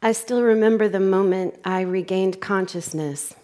I 0.00 0.12
still 0.12 0.42
remember 0.42 0.88
the 0.88 1.00
moment 1.00 1.56
I 1.64 1.80
regained 1.80 2.40
consciousness 2.40 3.34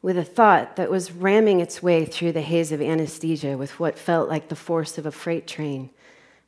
with 0.00 0.16
a 0.16 0.24
thought 0.24 0.76
that 0.76 0.88
was 0.88 1.10
ramming 1.10 1.58
its 1.58 1.82
way 1.82 2.04
through 2.04 2.30
the 2.30 2.42
haze 2.42 2.70
of 2.70 2.80
anesthesia 2.80 3.58
with 3.58 3.80
what 3.80 3.98
felt 3.98 4.28
like 4.28 4.48
the 4.48 4.54
force 4.54 4.98
of 4.98 5.06
a 5.06 5.10
freight 5.10 5.48
train 5.48 5.90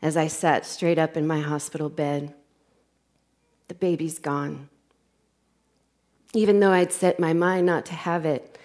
as 0.01 0.17
I 0.17 0.29
sat 0.29 0.65
straight 0.65 0.97
up 0.97 1.17
in 1.17 1.27
my 1.27 1.41
hospital 1.41 1.89
bed. 1.89 2.33
The 3.67 3.75
baby's 3.75 4.21
gone. 4.21 4.69
Even 6.33 6.61
though 6.61 6.71
I'd 6.71 6.93
set 6.93 7.19
my 7.19 7.33
mind 7.33 7.67
not 7.67 7.85
to 7.87 7.95
have 7.95 8.25
it, 8.25 8.57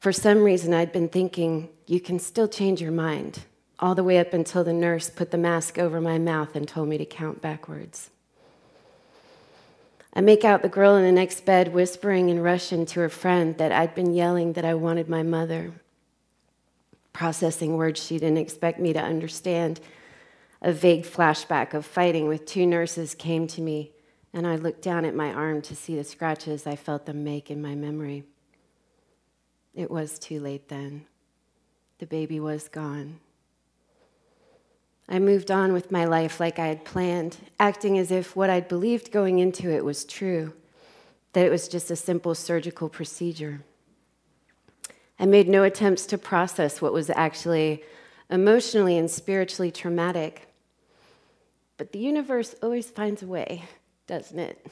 for 0.00 0.12
some 0.12 0.42
reason 0.42 0.72
I'd 0.72 0.92
been 0.92 1.10
thinking, 1.10 1.68
you 1.86 2.00
can 2.00 2.18
still 2.18 2.48
change 2.48 2.80
your 2.80 2.90
mind, 2.90 3.40
all 3.78 3.94
the 3.94 4.02
way 4.02 4.18
up 4.18 4.32
until 4.32 4.64
the 4.64 4.72
nurse 4.72 5.10
put 5.10 5.30
the 5.30 5.36
mask 5.36 5.78
over 5.78 6.00
my 6.00 6.18
mouth 6.18 6.56
and 6.56 6.66
told 6.66 6.88
me 6.88 6.96
to 6.96 7.04
count 7.04 7.42
backwards. 7.42 8.08
I 10.14 10.20
make 10.20 10.44
out 10.44 10.62
the 10.62 10.68
girl 10.68 10.96
in 10.96 11.04
the 11.04 11.12
next 11.12 11.46
bed 11.46 11.72
whispering 11.72 12.28
in 12.28 12.40
Russian 12.40 12.84
to 12.86 13.00
her 13.00 13.08
friend 13.08 13.56
that 13.56 13.72
I'd 13.72 13.94
been 13.94 14.12
yelling 14.12 14.52
that 14.52 14.64
I 14.64 14.74
wanted 14.74 15.08
my 15.08 15.22
mother. 15.22 15.72
Processing 17.14 17.76
words 17.76 18.04
she 18.04 18.18
didn't 18.18 18.38
expect 18.38 18.78
me 18.78 18.92
to 18.92 19.00
understand, 19.00 19.80
a 20.60 20.72
vague 20.72 21.04
flashback 21.04 21.72
of 21.72 21.86
fighting 21.86 22.28
with 22.28 22.44
two 22.44 22.66
nurses 22.66 23.14
came 23.14 23.46
to 23.48 23.60
me, 23.62 23.92
and 24.34 24.46
I 24.46 24.56
looked 24.56 24.82
down 24.82 25.04
at 25.04 25.14
my 25.14 25.32
arm 25.32 25.62
to 25.62 25.74
see 25.74 25.96
the 25.96 26.04
scratches 26.04 26.66
I 26.66 26.76
felt 26.76 27.06
them 27.06 27.24
make 27.24 27.50
in 27.50 27.62
my 27.62 27.74
memory. 27.74 28.24
It 29.74 29.90
was 29.90 30.18
too 30.18 30.40
late 30.40 30.68
then. 30.68 31.06
The 31.98 32.06
baby 32.06 32.38
was 32.38 32.68
gone. 32.68 33.20
I 35.08 35.18
moved 35.18 35.50
on 35.50 35.72
with 35.72 35.90
my 35.90 36.04
life 36.04 36.40
like 36.40 36.58
I 36.58 36.68
had 36.68 36.84
planned, 36.84 37.38
acting 37.58 37.98
as 37.98 38.10
if 38.10 38.36
what 38.36 38.50
I'd 38.50 38.68
believed 38.68 39.12
going 39.12 39.38
into 39.38 39.70
it 39.70 39.84
was 39.84 40.04
true, 40.04 40.54
that 41.32 41.44
it 41.44 41.50
was 41.50 41.68
just 41.68 41.90
a 41.90 41.96
simple 41.96 42.34
surgical 42.34 42.88
procedure. 42.88 43.62
I 45.18 45.26
made 45.26 45.48
no 45.48 45.64
attempts 45.64 46.06
to 46.06 46.18
process 46.18 46.80
what 46.80 46.92
was 46.92 47.10
actually 47.10 47.84
emotionally 48.30 48.96
and 48.96 49.10
spiritually 49.10 49.70
traumatic. 49.70 50.48
But 51.76 51.92
the 51.92 51.98
universe 51.98 52.54
always 52.62 52.90
finds 52.90 53.22
a 53.22 53.26
way, 53.26 53.64
doesn't 54.06 54.38
it? 54.38 54.66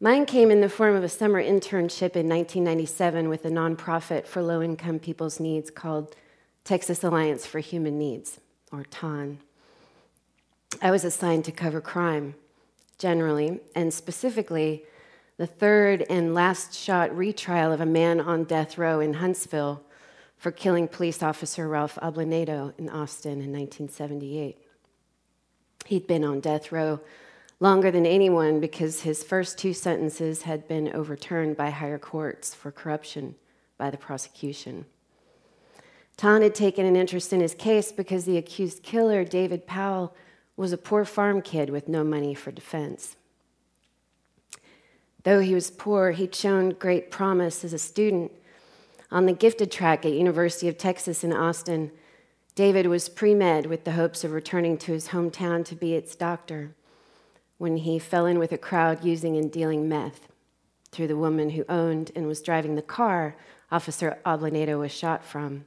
Mine 0.00 0.26
came 0.26 0.50
in 0.50 0.60
the 0.60 0.68
form 0.68 0.94
of 0.94 1.02
a 1.02 1.08
summer 1.08 1.42
internship 1.42 2.14
in 2.14 2.28
1997 2.28 3.28
with 3.28 3.44
a 3.44 3.50
nonprofit 3.50 4.26
for 4.26 4.42
low 4.42 4.62
income 4.62 4.98
people's 4.98 5.40
needs 5.40 5.70
called 5.70 6.14
Texas 6.68 7.02
Alliance 7.02 7.46
for 7.46 7.60
Human 7.60 7.96
Needs, 7.98 8.40
or 8.70 8.84
TAN. 8.84 9.38
I 10.82 10.90
was 10.90 11.02
assigned 11.02 11.46
to 11.46 11.50
cover 11.50 11.80
crime 11.80 12.34
generally, 12.98 13.60
and 13.74 13.94
specifically 13.94 14.84
the 15.38 15.46
third 15.46 16.04
and 16.10 16.34
last 16.34 16.74
shot 16.74 17.16
retrial 17.16 17.72
of 17.72 17.80
a 17.80 17.86
man 17.86 18.20
on 18.20 18.44
death 18.44 18.76
row 18.76 19.00
in 19.00 19.14
Huntsville 19.14 19.82
for 20.36 20.50
killing 20.50 20.88
police 20.88 21.22
officer 21.22 21.66
Ralph 21.66 21.98
Ablanedo 22.02 22.78
in 22.78 22.90
Austin 22.90 23.40
in 23.40 23.50
1978. 23.50 24.58
He'd 25.86 26.06
been 26.06 26.22
on 26.22 26.40
death 26.40 26.70
row 26.70 27.00
longer 27.60 27.90
than 27.90 28.04
anyone 28.04 28.60
because 28.60 29.00
his 29.00 29.24
first 29.24 29.56
two 29.56 29.72
sentences 29.72 30.42
had 30.42 30.68
been 30.68 30.94
overturned 30.94 31.56
by 31.56 31.70
higher 31.70 31.98
courts 31.98 32.54
for 32.54 32.70
corruption 32.70 33.36
by 33.78 33.88
the 33.88 33.96
prosecution. 33.96 34.84
Tan 36.18 36.42
had 36.42 36.54
taken 36.54 36.84
an 36.84 36.96
interest 36.96 37.32
in 37.32 37.40
his 37.40 37.54
case 37.54 37.92
because 37.92 38.24
the 38.24 38.36
accused 38.36 38.82
killer, 38.82 39.24
David 39.24 39.68
Powell, 39.68 40.14
was 40.56 40.72
a 40.72 40.76
poor 40.76 41.04
farm 41.04 41.40
kid 41.40 41.70
with 41.70 41.86
no 41.86 42.02
money 42.02 42.34
for 42.34 42.50
defense. 42.50 43.16
Though 45.22 45.38
he 45.38 45.54
was 45.54 45.70
poor, 45.70 46.10
he'd 46.10 46.34
shown 46.34 46.70
great 46.70 47.12
promise 47.12 47.64
as 47.64 47.72
a 47.72 47.78
student. 47.78 48.32
On 49.12 49.26
the 49.26 49.32
gifted 49.32 49.70
track 49.70 50.04
at 50.04 50.12
University 50.12 50.66
of 50.66 50.76
Texas 50.76 51.22
in 51.22 51.32
Austin, 51.32 51.92
David 52.56 52.88
was 52.88 53.08
pre-med 53.08 53.66
with 53.66 53.84
the 53.84 53.92
hopes 53.92 54.24
of 54.24 54.32
returning 54.32 54.76
to 54.78 54.92
his 54.92 55.08
hometown 55.08 55.64
to 55.66 55.76
be 55.76 55.94
its 55.94 56.16
doctor 56.16 56.74
when 57.58 57.76
he 57.76 58.00
fell 58.00 58.26
in 58.26 58.40
with 58.40 58.50
a 58.50 58.58
crowd 58.58 59.04
using 59.04 59.36
and 59.36 59.52
dealing 59.52 59.88
meth. 59.88 60.26
Through 60.90 61.06
the 61.06 61.16
woman 61.16 61.50
who 61.50 61.64
owned 61.68 62.10
and 62.16 62.26
was 62.26 62.42
driving 62.42 62.74
the 62.74 62.82
car 62.82 63.36
Officer 63.70 64.18
Ablanedo 64.26 64.80
was 64.80 64.90
shot 64.90 65.24
from. 65.24 65.64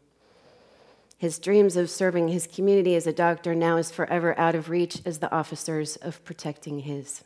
His 1.21 1.37
dreams 1.37 1.77
of 1.77 1.91
serving 1.91 2.29
his 2.29 2.47
community 2.47 2.95
as 2.95 3.05
a 3.05 3.13
doctor 3.13 3.53
now 3.53 3.77
is 3.77 3.91
forever 3.91 4.33
out 4.39 4.55
of 4.55 4.71
reach 4.71 5.03
as 5.05 5.19
the 5.19 5.31
officers 5.31 5.95
of 5.97 6.25
protecting 6.25 6.79
his. 6.79 7.23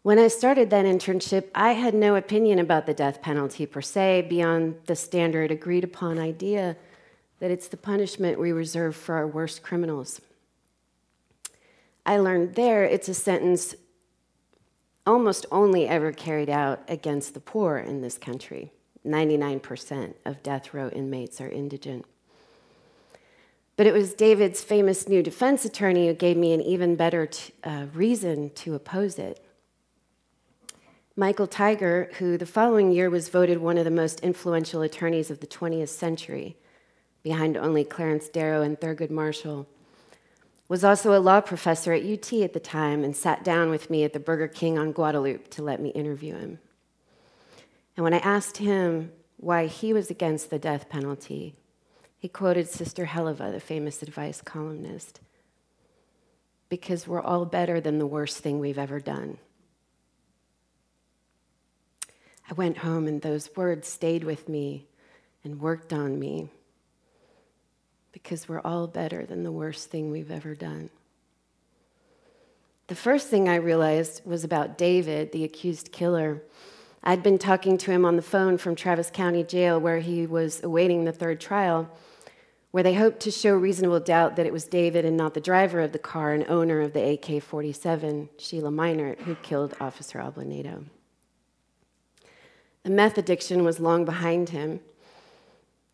When 0.00 0.18
I 0.18 0.28
started 0.28 0.70
that 0.70 0.86
internship, 0.86 1.48
I 1.54 1.72
had 1.72 1.92
no 1.92 2.16
opinion 2.16 2.58
about 2.58 2.86
the 2.86 2.94
death 2.94 3.20
penalty 3.20 3.66
per 3.66 3.82
se, 3.82 4.28
beyond 4.30 4.76
the 4.86 4.96
standard 4.96 5.50
agreed 5.50 5.84
upon 5.84 6.18
idea 6.18 6.78
that 7.38 7.50
it's 7.50 7.68
the 7.68 7.76
punishment 7.76 8.40
we 8.40 8.50
reserve 8.50 8.96
for 8.96 9.16
our 9.16 9.26
worst 9.26 9.62
criminals. 9.62 10.22
I 12.06 12.16
learned 12.16 12.54
there 12.54 12.82
it's 12.84 13.10
a 13.10 13.14
sentence 13.14 13.74
almost 15.06 15.44
only 15.52 15.86
ever 15.86 16.12
carried 16.12 16.48
out 16.48 16.80
against 16.88 17.34
the 17.34 17.40
poor 17.40 17.76
in 17.76 18.00
this 18.00 18.16
country. 18.16 18.72
99% 19.06 20.14
of 20.24 20.42
death 20.42 20.74
row 20.74 20.88
inmates 20.88 21.40
are 21.40 21.48
indigent. 21.48 22.04
But 23.76 23.86
it 23.86 23.92
was 23.92 24.14
David's 24.14 24.62
famous 24.62 25.08
new 25.08 25.22
defense 25.22 25.64
attorney 25.64 26.06
who 26.06 26.14
gave 26.14 26.36
me 26.36 26.52
an 26.52 26.62
even 26.62 26.96
better 26.96 27.26
t- 27.26 27.52
uh, 27.62 27.86
reason 27.92 28.50
to 28.50 28.74
oppose 28.74 29.18
it. 29.18 29.44
Michael 31.14 31.46
Tigar, 31.46 32.12
who 32.14 32.36
the 32.36 32.46
following 32.46 32.90
year 32.90 33.08
was 33.08 33.28
voted 33.28 33.58
one 33.58 33.78
of 33.78 33.84
the 33.84 33.90
most 33.90 34.20
influential 34.20 34.82
attorneys 34.82 35.30
of 35.30 35.40
the 35.40 35.46
20th 35.46 35.88
century, 35.88 36.56
behind 37.22 37.56
only 37.56 37.84
Clarence 37.84 38.28
Darrow 38.28 38.62
and 38.62 38.78
Thurgood 38.78 39.10
Marshall, 39.10 39.66
was 40.68 40.84
also 40.84 41.16
a 41.16 41.20
law 41.20 41.40
professor 41.40 41.92
at 41.92 42.02
UT 42.02 42.32
at 42.34 42.52
the 42.52 42.60
time 42.60 43.04
and 43.04 43.14
sat 43.14 43.44
down 43.44 43.70
with 43.70 43.88
me 43.88 44.04
at 44.04 44.12
the 44.12 44.20
Burger 44.20 44.48
King 44.48 44.78
on 44.78 44.92
Guadalupe 44.92 45.48
to 45.50 45.62
let 45.62 45.80
me 45.80 45.90
interview 45.90 46.34
him. 46.34 46.58
And 47.96 48.04
when 48.04 48.14
I 48.14 48.18
asked 48.18 48.58
him 48.58 49.12
why 49.38 49.66
he 49.66 49.92
was 49.92 50.10
against 50.10 50.50
the 50.50 50.58
death 50.58 50.88
penalty, 50.88 51.54
he 52.18 52.28
quoted 52.28 52.68
Sister 52.68 53.06
Heleva, 53.06 53.50
the 53.52 53.60
famous 53.60 54.02
advice 54.02 54.40
columnist 54.40 55.20
because 56.68 57.06
we're 57.06 57.22
all 57.22 57.44
better 57.44 57.80
than 57.80 57.98
the 57.98 58.06
worst 58.06 58.38
thing 58.38 58.58
we've 58.58 58.78
ever 58.78 59.00
done. 59.00 59.38
I 62.50 62.54
went 62.54 62.78
home 62.78 63.06
and 63.06 63.22
those 63.22 63.50
words 63.56 63.88
stayed 63.88 64.24
with 64.24 64.48
me 64.48 64.86
and 65.44 65.60
worked 65.60 65.92
on 65.92 66.18
me 66.18 66.48
because 68.12 68.48
we're 68.48 68.60
all 68.60 68.86
better 68.86 69.26
than 69.26 69.42
the 69.42 69.52
worst 69.52 69.90
thing 69.90 70.10
we've 70.10 70.30
ever 70.30 70.54
done. 70.54 70.90
The 72.88 72.94
first 72.94 73.28
thing 73.28 73.48
I 73.48 73.56
realized 73.56 74.22
was 74.24 74.44
about 74.44 74.78
David, 74.78 75.32
the 75.32 75.44
accused 75.44 75.90
killer. 75.90 76.42
I'd 77.08 77.22
been 77.22 77.38
talking 77.38 77.78
to 77.78 77.92
him 77.92 78.04
on 78.04 78.16
the 78.16 78.22
phone 78.22 78.58
from 78.58 78.74
Travis 78.74 79.12
County 79.12 79.44
Jail, 79.44 79.78
where 79.78 80.00
he 80.00 80.26
was 80.26 80.64
awaiting 80.64 81.04
the 81.04 81.12
third 81.12 81.40
trial, 81.40 81.88
where 82.72 82.82
they 82.82 82.94
hoped 82.94 83.20
to 83.20 83.30
show 83.30 83.54
reasonable 83.54 84.00
doubt 84.00 84.34
that 84.34 84.44
it 84.44 84.52
was 84.52 84.64
David 84.64 85.04
and 85.04 85.16
not 85.16 85.32
the 85.32 85.40
driver 85.40 85.80
of 85.80 85.92
the 85.92 86.00
car 86.00 86.32
and 86.32 86.44
owner 86.48 86.80
of 86.80 86.94
the 86.94 87.12
AK 87.12 87.40
47, 87.44 88.28
Sheila 88.38 88.70
Meinert, 88.70 89.20
who 89.20 89.36
killed 89.36 89.76
Officer 89.80 90.18
Ablanedo. 90.18 90.84
The 92.82 92.90
meth 92.90 93.16
addiction 93.16 93.62
was 93.62 93.78
long 93.78 94.04
behind 94.04 94.48
him. 94.48 94.80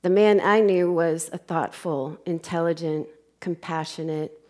The 0.00 0.08
man 0.08 0.40
I 0.40 0.60
knew 0.60 0.90
was 0.90 1.28
a 1.30 1.36
thoughtful, 1.36 2.18
intelligent, 2.24 3.06
compassionate, 3.38 4.40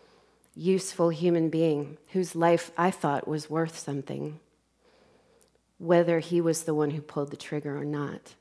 useful 0.55 1.09
human 1.09 1.49
being 1.49 1.97
whose 2.13 2.37
life 2.37 2.71
I 2.77 2.89
thought 2.89 3.27
was 3.27 3.49
worth 3.49 3.77
something 3.77 4.39
whether 5.83 6.19
he 6.19 6.39
was 6.39 6.63
the 6.63 6.73
one 6.73 6.91
who 6.91 7.01
pulled 7.01 7.29
the 7.29 7.37
trigger 7.37 7.77
or 7.77 7.83
not. 7.83 8.35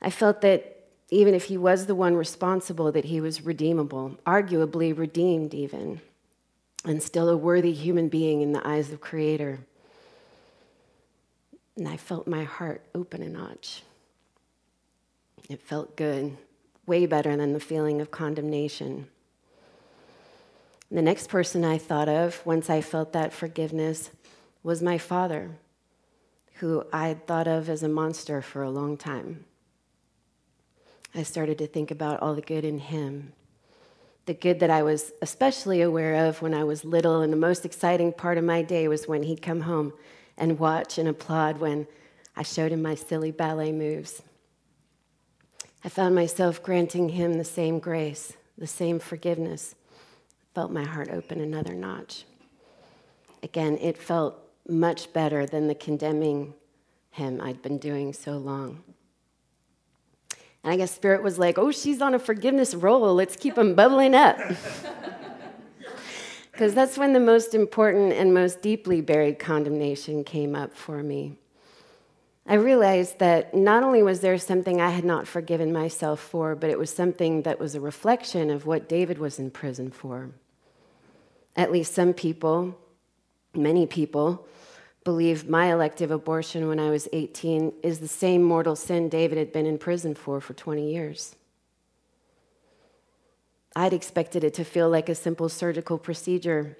I 0.00 0.10
felt 0.10 0.42
that 0.42 0.84
even 1.08 1.34
if 1.34 1.44
he 1.44 1.56
was 1.56 1.86
the 1.86 1.94
one 1.94 2.16
responsible, 2.16 2.92
that 2.92 3.06
he 3.06 3.20
was 3.20 3.44
redeemable, 3.44 4.18
arguably 4.26 4.96
redeemed 4.96 5.54
even, 5.54 6.00
and 6.84 7.02
still 7.02 7.30
a 7.30 7.36
worthy 7.36 7.72
human 7.72 8.08
being 8.08 8.42
in 8.42 8.52
the 8.52 8.66
eyes 8.66 8.92
of 8.92 9.00
Creator. 9.00 9.60
And 11.76 11.88
I 11.88 11.96
felt 11.96 12.26
my 12.26 12.44
heart 12.44 12.82
open 12.94 13.22
a 13.22 13.28
notch. 13.28 13.84
It 15.48 15.62
felt 15.62 15.96
good, 15.96 16.36
way 16.86 17.06
better 17.06 17.36
than 17.36 17.54
the 17.54 17.60
feeling 17.60 18.00
of 18.00 18.10
condemnation. 18.10 19.06
The 20.90 21.02
next 21.02 21.30
person 21.30 21.64
I 21.64 21.78
thought 21.78 22.08
of, 22.08 22.44
once 22.44 22.68
I 22.68 22.82
felt 22.82 23.14
that 23.14 23.32
forgiveness, 23.32 24.10
was 24.62 24.82
my 24.82 24.98
father, 24.98 25.50
who 26.54 26.84
I 26.92 27.14
thought 27.14 27.48
of 27.48 27.68
as 27.68 27.82
a 27.82 27.88
monster 27.88 28.40
for 28.40 28.62
a 28.62 28.70
long 28.70 28.96
time. 28.96 29.44
I 31.14 31.22
started 31.24 31.58
to 31.58 31.66
think 31.66 31.90
about 31.90 32.20
all 32.20 32.34
the 32.34 32.40
good 32.40 32.64
in 32.64 32.78
him, 32.78 33.32
The 34.24 34.34
good 34.34 34.60
that 34.60 34.70
I 34.70 34.84
was 34.84 35.12
especially 35.20 35.82
aware 35.82 36.26
of 36.26 36.40
when 36.40 36.54
I 36.54 36.62
was 36.62 36.84
little, 36.84 37.22
and 37.22 37.32
the 37.32 37.36
most 37.36 37.64
exciting 37.64 38.12
part 38.12 38.38
of 38.38 38.44
my 38.44 38.62
day 38.62 38.86
was 38.86 39.08
when 39.08 39.24
he'd 39.24 39.42
come 39.42 39.62
home 39.62 39.92
and 40.36 40.60
watch 40.60 40.96
and 40.96 41.08
applaud 41.08 41.58
when 41.58 41.88
I 42.36 42.44
showed 42.44 42.70
him 42.70 42.82
my 42.82 42.94
silly 42.94 43.32
ballet 43.32 43.72
moves. 43.72 44.22
I 45.84 45.88
found 45.88 46.14
myself 46.14 46.62
granting 46.62 47.10
him 47.10 47.34
the 47.34 47.44
same 47.44 47.80
grace, 47.80 48.34
the 48.56 48.68
same 48.68 49.00
forgiveness. 49.00 49.74
Felt 50.54 50.70
my 50.70 50.84
heart 50.84 51.08
open 51.10 51.40
another 51.40 51.74
notch. 51.74 52.24
Again, 53.42 53.76
it 53.78 53.98
felt 53.98 54.38
much 54.68 55.12
better 55.12 55.46
than 55.46 55.68
the 55.68 55.74
condemning 55.74 56.54
him 57.10 57.40
I'd 57.42 57.62
been 57.62 57.78
doing 57.78 58.12
so 58.12 58.38
long. 58.38 58.82
And 60.64 60.72
I 60.72 60.76
guess 60.76 60.92
Spirit 60.92 61.22
was 61.22 61.38
like, 61.38 61.58
oh, 61.58 61.72
she's 61.72 62.00
on 62.00 62.14
a 62.14 62.18
forgiveness 62.18 62.74
roll. 62.74 63.14
Let's 63.14 63.36
keep 63.36 63.56
them 63.56 63.74
bubbling 63.74 64.14
up. 64.14 64.38
Because 66.52 66.74
that's 66.74 66.98
when 66.98 67.14
the 67.14 67.18
most 67.18 67.54
important 67.54 68.12
and 68.12 68.34
most 68.34 68.60
deeply 68.60 69.00
buried 69.00 69.38
condemnation 69.38 70.22
came 70.22 70.54
up 70.54 70.74
for 70.74 71.02
me. 71.02 71.38
I 72.46 72.54
realized 72.54 73.18
that 73.20 73.54
not 73.54 73.82
only 73.82 74.02
was 74.02 74.20
there 74.20 74.36
something 74.36 74.80
I 74.80 74.90
had 74.90 75.04
not 75.04 75.26
forgiven 75.26 75.72
myself 75.72 76.20
for, 76.20 76.54
but 76.54 76.68
it 76.68 76.78
was 76.78 76.90
something 76.90 77.42
that 77.42 77.58
was 77.58 77.74
a 77.74 77.80
reflection 77.80 78.50
of 78.50 78.66
what 78.66 78.88
David 78.88 79.18
was 79.18 79.38
in 79.38 79.50
prison 79.50 79.90
for. 79.90 80.30
At 81.56 81.72
least 81.72 81.94
some 81.94 82.12
people, 82.12 82.78
many 83.54 83.86
people, 83.86 84.46
believe 85.04 85.48
my 85.48 85.72
elective 85.72 86.10
abortion 86.10 86.68
when 86.68 86.78
I 86.78 86.90
was 86.90 87.08
18 87.12 87.72
is 87.82 87.98
the 87.98 88.08
same 88.08 88.42
mortal 88.42 88.76
sin 88.76 89.08
David 89.08 89.38
had 89.38 89.52
been 89.52 89.66
in 89.66 89.78
prison 89.78 90.14
for 90.14 90.40
for 90.40 90.54
20 90.54 90.92
years. 90.92 91.36
I'd 93.74 93.92
expected 93.92 94.44
it 94.44 94.54
to 94.54 94.64
feel 94.64 94.88
like 94.88 95.08
a 95.08 95.14
simple 95.14 95.48
surgical 95.48 95.98
procedure, 95.98 96.76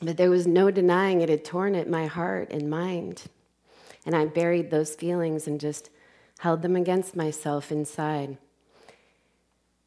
but 0.00 0.16
there 0.16 0.30
was 0.30 0.46
no 0.46 0.70
denying 0.70 1.20
it 1.20 1.28
had 1.28 1.44
torn 1.44 1.74
at 1.74 1.88
my 1.88 2.06
heart 2.06 2.50
and 2.50 2.68
mind. 2.68 3.24
And 4.04 4.16
I 4.16 4.26
buried 4.26 4.70
those 4.70 4.96
feelings 4.96 5.46
and 5.46 5.60
just 5.60 5.90
held 6.40 6.62
them 6.62 6.74
against 6.74 7.14
myself 7.14 7.70
inside. 7.70 8.36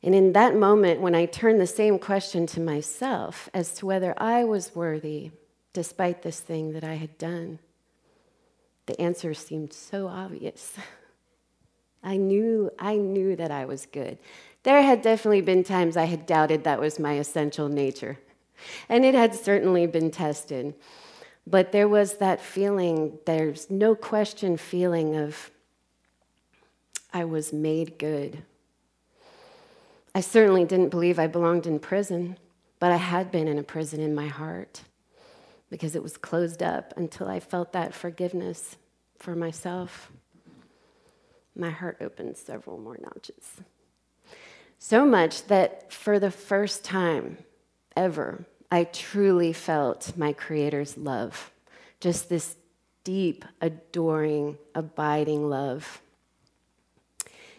And 0.01 0.15
in 0.15 0.33
that 0.33 0.55
moment, 0.55 1.01
when 1.01 1.15
I 1.15 1.25
turned 1.25 1.59
the 1.59 1.67
same 1.67 1.99
question 1.99 2.45
to 2.47 2.61
myself 2.61 3.49
as 3.53 3.73
to 3.75 3.85
whether 3.85 4.13
I 4.17 4.45
was 4.45 4.73
worthy, 4.73 5.31
despite 5.75 6.21
this 6.21 6.39
thing 6.39 6.71
that 6.71 6.85
I 6.85 6.93
had 6.93 7.17
done, 7.17 7.59
the 8.85 8.99
answer 8.99 9.33
seemed 9.33 9.73
so 9.73 10.07
obvious. 10.07 10.73
I 12.03 12.15
knew, 12.15 12.71
I 12.79 12.95
knew 12.95 13.35
that 13.35 13.51
I 13.51 13.65
was 13.65 13.85
good. 13.85 14.17
There 14.63 14.81
had 14.81 15.01
definitely 15.01 15.41
been 15.41 15.65
times 15.65 15.97
I 15.97 16.05
had 16.05 16.25
doubted 16.25 16.63
that 16.63 16.79
was 16.79 16.97
my 16.97 17.13
essential 17.13 17.67
nature, 17.67 18.17
and 18.87 19.03
it 19.03 19.13
had 19.13 19.35
certainly 19.35 19.85
been 19.85 20.11
tested. 20.11 20.75
But 21.45 21.73
there 21.73 21.89
was 21.89 22.17
that 22.17 22.39
feeling, 22.39 23.19
there's 23.25 23.69
no 23.69 23.95
question 23.95 24.55
feeling 24.55 25.15
of, 25.15 25.51
I 27.13 27.25
was 27.25 27.51
made 27.51 27.99
good. 27.99 28.43
I 30.15 30.21
certainly 30.21 30.63
didn't 30.63 30.89
believe 30.89 31.19
I 31.19 31.27
belonged 31.27 31.67
in 31.67 31.79
prison, 31.79 32.37
but 32.79 32.93
I 32.93 32.97
had 32.97 33.29
been 33.29 33.49
in 33.49 33.59
a 33.59 33.63
prison 33.63 33.99
in 33.99 34.15
my 34.15 34.27
heart 34.27 34.81
because 35.75 35.93
it 35.93 36.01
was 36.01 36.15
closed 36.15 36.63
up 36.63 36.93
until 36.95 37.27
I 37.27 37.41
felt 37.41 37.73
that 37.73 37.93
forgiveness 37.93 38.77
for 39.17 39.35
myself. 39.35 40.09
My 41.53 41.69
heart 41.69 41.97
opened 41.99 42.37
several 42.37 42.77
more 42.77 42.97
notches. 42.97 43.59
So 44.79 45.05
much 45.05 45.47
that 45.47 45.91
for 45.91 46.17
the 46.17 46.31
first 46.31 46.85
time 46.85 47.39
ever, 47.93 48.45
I 48.71 48.85
truly 48.85 49.51
felt 49.51 50.15
my 50.15 50.31
Creator's 50.31 50.97
love. 50.97 51.51
Just 51.99 52.29
this 52.29 52.55
deep, 53.03 53.43
adoring, 53.59 54.57
abiding 54.75 55.49
love. 55.49 56.01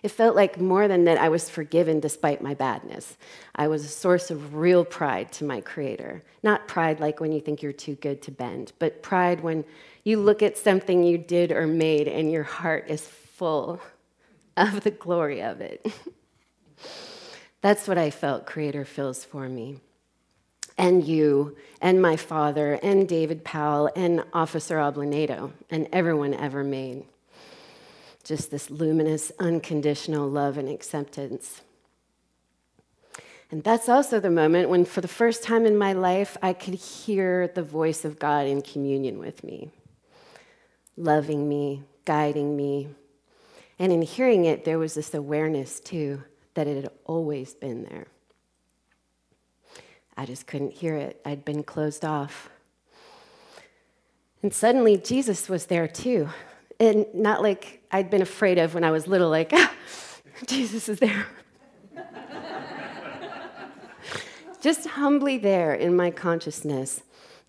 It 0.06 0.12
felt 0.12 0.36
like 0.36 0.60
more 0.60 0.86
than 0.86 1.02
that 1.06 1.18
I 1.18 1.28
was 1.28 1.50
forgiven 1.50 1.98
despite 1.98 2.40
my 2.40 2.54
badness. 2.54 3.16
I 3.56 3.66
was 3.66 3.84
a 3.84 3.88
source 3.88 4.30
of 4.30 4.54
real 4.54 4.84
pride 4.84 5.32
to 5.32 5.44
my 5.44 5.60
Creator. 5.60 6.22
Not 6.44 6.68
pride 6.68 7.00
like 7.00 7.18
when 7.18 7.32
you 7.32 7.40
think 7.40 7.60
you're 7.60 7.72
too 7.72 7.96
good 7.96 8.22
to 8.22 8.30
bend, 8.30 8.70
but 8.78 9.02
pride 9.02 9.40
when 9.40 9.64
you 10.04 10.20
look 10.20 10.44
at 10.44 10.56
something 10.56 11.02
you 11.02 11.18
did 11.18 11.50
or 11.50 11.66
made 11.66 12.06
and 12.06 12.30
your 12.30 12.44
heart 12.44 12.84
is 12.88 13.04
full 13.04 13.80
of 14.56 14.84
the 14.84 14.92
glory 14.92 15.42
of 15.42 15.60
it. 15.60 15.84
That's 17.60 17.88
what 17.88 17.98
I 17.98 18.10
felt 18.10 18.46
Creator 18.46 18.84
feels 18.84 19.24
for 19.24 19.48
me 19.48 19.80
and 20.78 21.02
you 21.02 21.56
and 21.80 22.00
my 22.00 22.14
father 22.14 22.74
and 22.80 23.08
David 23.08 23.42
Powell 23.42 23.90
and 23.96 24.22
Officer 24.32 24.76
Ablanedo 24.76 25.50
and 25.68 25.88
everyone 25.92 26.32
ever 26.32 26.62
made. 26.62 27.06
Just 28.26 28.50
this 28.50 28.70
luminous, 28.70 29.30
unconditional 29.38 30.28
love 30.28 30.58
and 30.58 30.68
acceptance. 30.68 31.60
And 33.52 33.62
that's 33.62 33.88
also 33.88 34.18
the 34.18 34.30
moment 34.30 34.68
when, 34.68 34.84
for 34.84 35.00
the 35.00 35.06
first 35.06 35.44
time 35.44 35.64
in 35.64 35.78
my 35.78 35.92
life, 35.92 36.36
I 36.42 36.52
could 36.52 36.74
hear 36.74 37.46
the 37.46 37.62
voice 37.62 38.04
of 38.04 38.18
God 38.18 38.48
in 38.48 38.62
communion 38.62 39.20
with 39.20 39.44
me, 39.44 39.70
loving 40.96 41.48
me, 41.48 41.84
guiding 42.04 42.56
me. 42.56 42.88
And 43.78 43.92
in 43.92 44.02
hearing 44.02 44.44
it, 44.44 44.64
there 44.64 44.80
was 44.80 44.94
this 44.94 45.14
awareness, 45.14 45.78
too, 45.78 46.24
that 46.54 46.66
it 46.66 46.82
had 46.82 46.90
always 47.04 47.54
been 47.54 47.84
there. 47.84 48.08
I 50.16 50.26
just 50.26 50.48
couldn't 50.48 50.72
hear 50.72 50.96
it. 50.96 51.20
I'd 51.24 51.44
been 51.44 51.62
closed 51.62 52.04
off. 52.04 52.50
And 54.42 54.52
suddenly 54.52 54.96
Jesus 54.96 55.48
was 55.48 55.66
there 55.66 55.86
too. 55.86 56.30
And 56.78 57.06
not 57.14 57.42
like 57.42 57.82
I'd 57.90 58.10
been 58.10 58.22
afraid 58.22 58.58
of 58.58 58.74
when 58.74 58.84
I 58.84 58.90
was 58.90 59.06
little, 59.06 59.30
like, 59.30 59.50
ah, 59.52 59.72
Jesus 60.46 60.88
is 60.88 60.98
there. 60.98 61.26
just 64.60 64.86
humbly 64.86 65.38
there 65.38 65.74
in 65.74 65.96
my 65.96 66.10
consciousness 66.10 67.02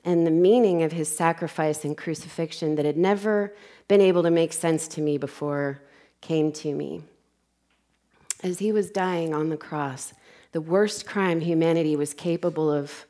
and 0.08 0.26
the 0.26 0.32
meaning 0.32 0.84
of 0.84 0.94
his 0.94 1.14
sacrifice 1.14 1.84
and 1.84 1.98
crucifixion 1.98 2.76
that 2.76 2.86
had 2.86 2.96
never 2.96 3.54
been 3.90 4.00
able 4.00 4.24
to 4.24 4.32
make 4.32 4.54
sense 4.54 4.88
to 4.88 5.02
me 5.02 5.18
before 5.18 5.82
came 6.22 6.52
to 6.52 6.74
me. 6.74 7.04
As 8.42 8.60
he 8.60 8.72
was 8.72 8.90
dying 8.90 9.34
on 9.34 9.50
the 9.50 9.58
cross, 9.58 10.14
the 10.54 10.62
worst 10.62 11.06
crime 11.06 11.42
humanity 11.42 11.96
was 11.96 12.14
capable 12.14 12.72
of 12.72 13.06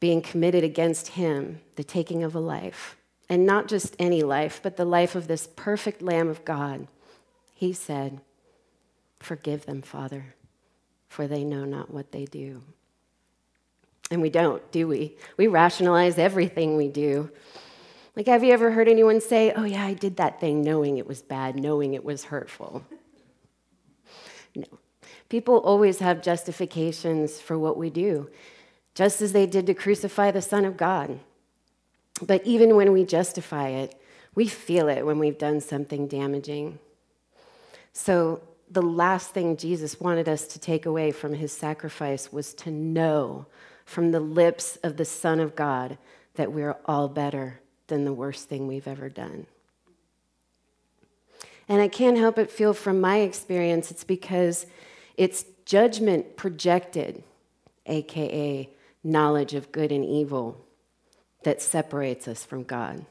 being 0.00 0.20
committed 0.20 0.64
against 0.64 1.08
him, 1.08 1.60
the 1.76 1.84
taking 1.84 2.24
of 2.24 2.34
a 2.34 2.40
life. 2.40 2.96
And 3.32 3.46
not 3.46 3.66
just 3.66 3.96
any 3.98 4.22
life, 4.22 4.60
but 4.62 4.76
the 4.76 4.84
life 4.84 5.14
of 5.14 5.26
this 5.26 5.48
perfect 5.56 6.02
Lamb 6.02 6.28
of 6.28 6.44
God. 6.44 6.86
He 7.54 7.72
said, 7.72 8.20
Forgive 9.20 9.64
them, 9.64 9.80
Father, 9.80 10.34
for 11.08 11.26
they 11.26 11.42
know 11.42 11.64
not 11.64 11.90
what 11.90 12.12
they 12.12 12.26
do. 12.26 12.60
And 14.10 14.20
we 14.20 14.28
don't, 14.28 14.70
do 14.70 14.86
we? 14.86 15.16
We 15.38 15.46
rationalize 15.46 16.18
everything 16.18 16.76
we 16.76 16.88
do. 16.88 17.30
Like, 18.16 18.26
have 18.26 18.44
you 18.44 18.52
ever 18.52 18.70
heard 18.70 18.86
anyone 18.86 19.22
say, 19.22 19.54
Oh, 19.56 19.64
yeah, 19.64 19.86
I 19.86 19.94
did 19.94 20.18
that 20.18 20.38
thing 20.38 20.60
knowing 20.60 20.98
it 20.98 21.06
was 21.06 21.22
bad, 21.22 21.56
knowing 21.56 21.94
it 21.94 22.04
was 22.04 22.24
hurtful? 22.24 22.84
No. 24.54 24.66
People 25.30 25.56
always 25.56 26.00
have 26.00 26.20
justifications 26.20 27.40
for 27.40 27.58
what 27.58 27.78
we 27.78 27.88
do, 27.88 28.28
just 28.94 29.22
as 29.22 29.32
they 29.32 29.46
did 29.46 29.64
to 29.68 29.72
crucify 29.72 30.30
the 30.30 30.42
Son 30.42 30.66
of 30.66 30.76
God. 30.76 31.18
But 32.20 32.44
even 32.44 32.76
when 32.76 32.92
we 32.92 33.04
justify 33.04 33.68
it, 33.68 34.00
we 34.34 34.46
feel 34.46 34.88
it 34.88 35.04
when 35.04 35.18
we've 35.18 35.38
done 35.38 35.60
something 35.60 36.06
damaging. 36.06 36.78
So, 37.92 38.42
the 38.70 38.82
last 38.82 39.32
thing 39.32 39.58
Jesus 39.58 40.00
wanted 40.00 40.30
us 40.30 40.46
to 40.46 40.58
take 40.58 40.86
away 40.86 41.10
from 41.10 41.34
his 41.34 41.52
sacrifice 41.52 42.32
was 42.32 42.54
to 42.54 42.70
know 42.70 43.44
from 43.84 44.12
the 44.12 44.20
lips 44.20 44.78
of 44.82 44.96
the 44.96 45.04
Son 45.04 45.40
of 45.40 45.54
God 45.54 45.98
that 46.36 46.52
we're 46.52 46.76
all 46.86 47.08
better 47.08 47.60
than 47.88 48.06
the 48.06 48.12
worst 48.14 48.48
thing 48.48 48.66
we've 48.66 48.88
ever 48.88 49.10
done. 49.10 49.46
And 51.68 51.82
I 51.82 51.88
can't 51.88 52.16
help 52.16 52.36
but 52.36 52.50
feel 52.50 52.72
from 52.72 53.00
my 53.00 53.18
experience, 53.18 53.90
it's 53.90 54.04
because 54.04 54.66
it's 55.16 55.44
judgment 55.66 56.36
projected, 56.36 57.22
aka 57.86 58.68
knowledge 59.04 59.54
of 59.54 59.72
good 59.72 59.92
and 59.92 60.04
evil, 60.04 60.64
that 61.44 61.62
separates 61.62 62.28
us 62.28 62.44
from 62.44 62.64
God. 62.64 63.04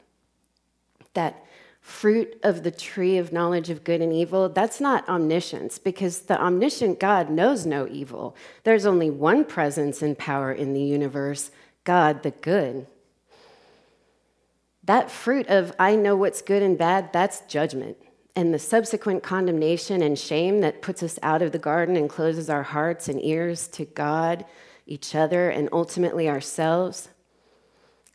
That 1.14 1.44
fruit 1.82 2.40
of 2.44 2.64
the 2.64 2.72
tree 2.72 3.18
of 3.18 3.34
knowledge 3.34 3.70
of 3.70 3.84
good 3.84 4.02
and 4.02 4.14
evil, 4.14 4.50
that's 4.50 4.80
not 4.80 5.08
omniscience 5.10 5.80
because 5.80 6.22
the 6.22 6.40
omniscient 6.40 7.00
God 7.00 7.30
knows 7.30 7.66
no 7.66 7.88
evil. 7.88 8.36
There's 8.64 8.86
only 8.86 9.10
one 9.10 9.46
presence 9.46 10.02
and 10.02 10.18
power 10.18 10.52
in 10.52 10.74
the 10.74 10.84
universe 10.84 11.52
God 11.84 12.22
the 12.22 12.32
good. 12.32 12.86
That 14.84 15.10
fruit 15.10 15.48
of 15.48 15.74
I 15.80 15.96
know 15.96 16.16
what's 16.16 16.42
good 16.42 16.62
and 16.62 16.78
bad, 16.78 17.12
that's 17.14 17.42
judgment 17.42 17.98
and 18.36 18.54
the 18.54 18.60
subsequent 18.60 19.24
condemnation 19.24 20.02
and 20.02 20.18
shame 20.18 20.62
that 20.62 20.82
puts 20.82 21.04
us 21.04 21.20
out 21.22 21.42
of 21.42 21.52
the 21.52 21.60
garden 21.60 21.96
and 21.96 22.10
closes 22.10 22.50
our 22.50 22.64
hearts 22.64 23.10
and 23.10 23.24
ears 23.24 23.68
to 23.70 23.86
God 23.86 24.46
each 24.88 25.16
other, 25.16 25.50
and 25.50 25.70
ultimately 25.72 26.28
ourselves, 26.28 27.10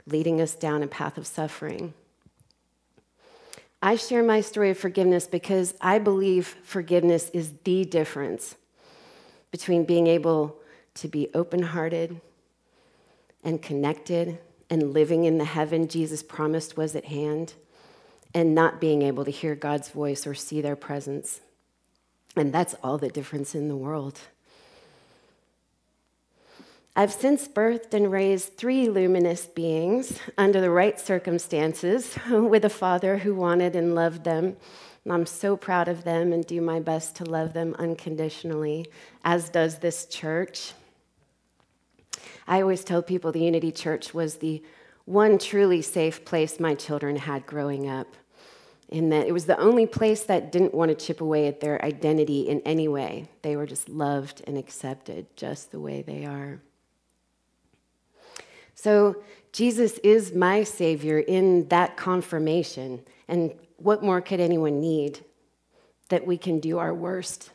leading 0.07 0.41
us 0.41 0.55
down 0.55 0.83
a 0.83 0.87
path 0.87 1.19
of 1.19 1.27
suffering. 1.27 1.95
I 3.83 3.97
share 3.97 4.23
my 4.23 4.41
story 4.41 4.71
of 4.71 4.79
forgiveness 4.79 5.27
because 5.27 5.75
I 5.81 5.99
believe 5.99 6.57
forgiveness 6.63 7.31
is 7.31 7.53
the 7.65 7.85
difference 7.85 8.57
between 9.51 9.85
being 9.85 10.07
able 10.07 10.57
to 10.95 11.09
be 11.09 11.29
open 11.35 11.63
hearted 11.63 12.21
and 13.45 13.61
connected 13.63 14.39
and 14.71 14.93
living 14.93 15.25
in 15.25 15.39
the 15.39 15.45
heaven 15.45 15.89
Jesus 15.89 16.23
promised 16.23 16.77
was 16.77 16.97
at 16.97 17.05
hand 17.07 17.55
and 18.35 18.55
not 18.55 18.81
being 18.81 19.03
able 19.03 19.25
to 19.25 19.31
hear 19.31 19.55
God's 19.55 19.89
voice 19.89 20.27
or 20.27 20.35
see 20.35 20.61
their 20.61 20.77
presence. 20.77 21.41
And 22.35 22.53
that's 22.53 22.75
all 22.83 22.99
the 22.99 23.09
difference 23.09 23.55
in 23.55 23.69
the 23.69 23.77
world. 23.77 24.19
I've 26.99 27.13
since 27.13 27.47
birthed 27.47 27.93
and 27.93 28.11
raised 28.11 28.57
three 28.57 28.89
luminous 28.89 29.45
beings 29.45 30.19
under 30.39 30.63
the 30.63 30.71
right 30.71 30.99
circumstances 30.99 32.17
with 32.31 32.65
a 32.65 32.71
father 32.71 33.19
who 33.19 33.35
wanted 33.35 33.77
and 33.77 33.95
loved 33.95 34.25
them. 34.25 34.57
And 35.05 35.13
I'm 35.13 35.27
so 35.27 35.59
proud 35.59 35.89
of 35.89 36.05
them 36.05 36.33
and 36.33 36.47
do 36.47 36.63
my 36.63 36.81
best 36.81 37.15
to 37.17 37.25
love 37.25 37.53
them 37.53 37.77
unconditionally, 37.79 38.87
as 39.27 39.51
does 39.51 39.81
this 39.81 40.07
church. 40.07 40.73
I 42.49 42.63
always 42.63 42.83
tell 42.83 43.03
people 43.03 43.31
the 43.31 43.45
Unity 43.45 43.73
Church 43.73 44.15
was 44.15 44.37
the 44.37 44.63
one 45.05 45.37
truly 45.37 45.83
safe 45.83 46.25
place 46.25 46.59
my 46.59 46.75
children 46.75 47.17
had 47.17 47.45
growing 47.45 47.91
up, 47.91 48.15
in 48.89 49.11
that 49.11 49.27
it 49.27 49.33
was 49.33 49.45
the 49.45 49.61
only 49.61 49.87
place 49.87 50.23
that 50.23 50.51
didn't 50.51 50.73
want 50.73 50.89
to 50.89 51.07
chip 51.07 51.21
away 51.21 51.47
at 51.47 51.61
their 51.61 51.85
identity 51.85 52.49
in 52.49 52.63
any 52.63 52.89
way. 52.89 53.29
They 53.43 53.55
were 53.55 53.67
just 53.67 53.91
loved 53.91 54.43
and 54.47 54.57
accepted 54.57 55.27
just 55.37 55.73
the 55.73 55.81
way 55.81 56.01
they 56.01 56.25
are. 56.25 56.63
So, 58.77 59.17
Jesus 59.53 59.97
is 59.99 60.35
my 60.35 60.65
Savior 60.65 61.19
in 61.19 61.67
that 61.69 61.97
confirmation. 61.97 63.01
And 63.27 63.55
what 63.79 64.03
more 64.03 64.21
could 64.21 64.39
anyone 64.39 64.81
need? 64.81 65.25
That 66.11 66.27
we 66.27 66.37
can 66.37 66.61
do 66.61 66.79
our 66.79 66.93
worst, 66.93 67.51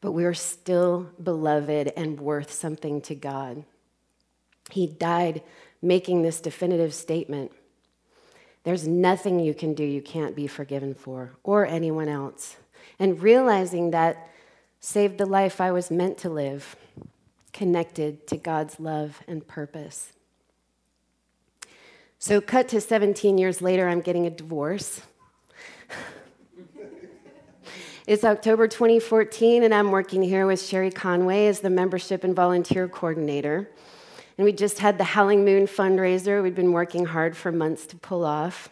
but 0.00 0.10
we 0.10 0.24
are 0.24 0.34
still 0.34 1.10
beloved 1.22 1.92
and 1.96 2.20
worth 2.20 2.52
something 2.52 3.00
to 3.02 3.14
God. 3.14 3.64
He 4.70 4.88
died 4.88 5.42
making 5.80 6.22
this 6.22 6.40
definitive 6.40 6.92
statement. 6.92 7.52
There's 8.64 8.88
nothing 8.88 9.38
you 9.38 9.54
can 9.54 9.74
do 9.74 9.84
you 9.84 10.02
can't 10.02 10.34
be 10.34 10.48
forgiven 10.48 10.94
for, 10.94 11.32
or 11.44 11.66
anyone 11.66 12.08
else. 12.08 12.56
And 12.98 13.22
realizing 13.22 13.92
that 13.92 14.28
saved 14.80 15.18
the 15.18 15.26
life 15.26 15.60
I 15.60 15.70
was 15.70 15.88
meant 15.88 16.18
to 16.18 16.30
live, 16.30 16.74
connected 17.52 18.26
to 18.26 18.36
God's 18.36 18.80
love 18.80 19.22
and 19.28 19.46
purpose. 19.46 20.13
So, 22.24 22.40
cut 22.40 22.68
to 22.68 22.80
17 22.80 23.36
years 23.36 23.60
later, 23.60 23.86
I'm 23.86 24.00
getting 24.00 24.24
a 24.24 24.30
divorce. 24.30 25.02
it's 28.06 28.24
October 28.24 28.66
2014, 28.66 29.62
and 29.62 29.74
I'm 29.74 29.90
working 29.90 30.22
here 30.22 30.46
with 30.46 30.62
Sherry 30.62 30.90
Conway 30.90 31.48
as 31.48 31.60
the 31.60 31.68
membership 31.68 32.24
and 32.24 32.34
volunteer 32.34 32.88
coordinator. 32.88 33.68
And 34.38 34.46
we 34.46 34.54
just 34.54 34.78
had 34.78 34.96
the 34.96 35.04
Howling 35.04 35.44
Moon 35.44 35.66
fundraiser 35.66 36.42
we'd 36.42 36.54
been 36.54 36.72
working 36.72 37.04
hard 37.04 37.36
for 37.36 37.52
months 37.52 37.84
to 37.88 37.96
pull 37.96 38.24
off. 38.24 38.70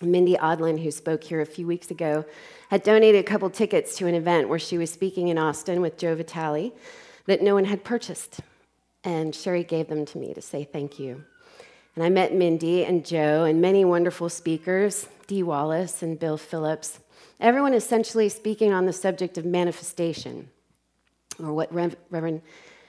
Mindy 0.00 0.36
Audlin, 0.36 0.78
who 0.78 0.92
spoke 0.92 1.24
here 1.24 1.40
a 1.40 1.46
few 1.46 1.66
weeks 1.66 1.90
ago, 1.90 2.24
had 2.70 2.84
donated 2.84 3.24
a 3.24 3.28
couple 3.28 3.50
tickets 3.50 3.96
to 3.96 4.06
an 4.06 4.14
event 4.14 4.48
where 4.48 4.60
she 4.60 4.78
was 4.78 4.88
speaking 4.88 5.26
in 5.26 5.36
Austin 5.36 5.80
with 5.80 5.98
Joe 5.98 6.14
Vitale 6.14 6.72
that 7.26 7.42
no 7.42 7.54
one 7.54 7.64
had 7.64 7.82
purchased. 7.82 8.38
And 9.02 9.34
Sherry 9.34 9.64
gave 9.64 9.88
them 9.88 10.06
to 10.06 10.18
me 10.18 10.32
to 10.32 10.40
say 10.40 10.62
thank 10.62 11.00
you. 11.00 11.24
And 11.94 12.02
I 12.02 12.08
met 12.08 12.34
Mindy 12.34 12.84
and 12.84 13.04
Joe 13.04 13.44
and 13.44 13.60
many 13.60 13.84
wonderful 13.84 14.30
speakers, 14.30 15.08
Dee 15.26 15.42
Wallace 15.42 16.02
and 16.02 16.18
Bill 16.18 16.38
Phillips, 16.38 17.00
everyone 17.38 17.74
essentially 17.74 18.30
speaking 18.30 18.72
on 18.72 18.86
the 18.86 18.94
subject 18.94 19.36
of 19.36 19.44
manifestation, 19.44 20.48
or 21.38 21.52
what 21.52 21.72
Reverend 21.72 22.40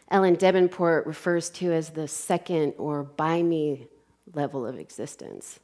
Ellen 0.10 0.38
Debenport 0.38 1.06
refers 1.06 1.50
to 1.50 1.74
as 1.74 1.90
the 1.90 2.08
second 2.08 2.76
or 2.78 3.04
by 3.04 3.42
me 3.42 3.88
level 4.34 4.66
of 4.66 4.80
existence, 4.80 5.60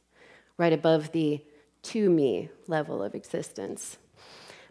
right 0.58 0.72
above 0.72 1.12
the 1.12 1.42
to 1.82 2.10
me 2.10 2.50
level 2.66 3.02
of 3.02 3.14
existence. 3.14 3.96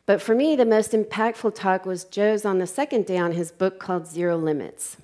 But 0.06 0.22
for 0.22 0.36
me, 0.36 0.56
the 0.56 0.66
most 0.66 0.92
impactful 0.92 1.56
talk 1.56 1.88
was 1.88 2.04
Joe's 2.04 2.46
on 2.46 2.60
the 2.60 2.68
second 2.68 3.08
day 3.08 3.18
on 3.18 3.32
his 3.32 3.52
book 3.52 3.80
called 3.80 4.06
Zero 4.06 4.38
Limits, 4.38 4.98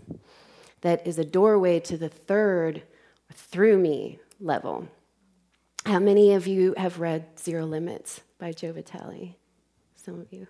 that 0.82 1.06
is 1.08 1.18
a 1.18 1.26
doorway 1.26 1.80
to 1.80 1.98
the 1.98 2.10
third 2.10 2.84
through 3.34 3.78
me 3.78 4.20
level. 4.40 4.88
How 5.86 6.00
many 6.00 6.34
of 6.34 6.48
you 6.48 6.74
have 6.78 7.00
read 7.00 7.26
Zero 7.40 7.66
Limits 7.66 8.22
by 8.40 8.52
Joe 8.52 8.72
Vitale? 8.72 9.38
Some 9.96 10.20
of 10.20 10.32
you. 10.34 10.48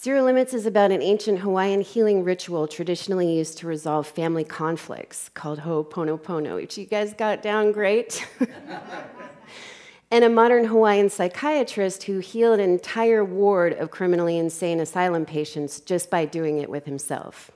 Zero 0.00 0.22
Limits 0.22 0.54
is 0.54 0.64
about 0.64 0.92
an 0.92 1.02
ancient 1.02 1.40
Hawaiian 1.40 1.80
healing 1.80 2.22
ritual 2.22 2.68
traditionally 2.68 3.36
used 3.36 3.58
to 3.58 3.66
resolve 3.66 4.06
family 4.06 4.44
conflicts 4.44 5.28
called 5.28 5.60
Ho'oponopono, 5.60 6.54
which 6.54 6.78
you 6.78 6.86
guys 6.86 7.14
got 7.14 7.42
down 7.42 7.72
great. 7.72 8.24
and 10.10 10.24
a 10.24 10.28
modern 10.28 10.66
Hawaiian 10.66 11.10
psychiatrist 11.10 12.04
who 12.04 12.20
healed 12.20 12.60
an 12.60 12.70
entire 12.70 13.24
ward 13.24 13.72
of 13.72 13.90
criminally 13.90 14.38
insane 14.38 14.78
asylum 14.78 15.26
patients 15.26 15.80
just 15.80 16.10
by 16.10 16.24
doing 16.24 16.58
it 16.58 16.70
with 16.70 16.84
himself. 16.84 17.50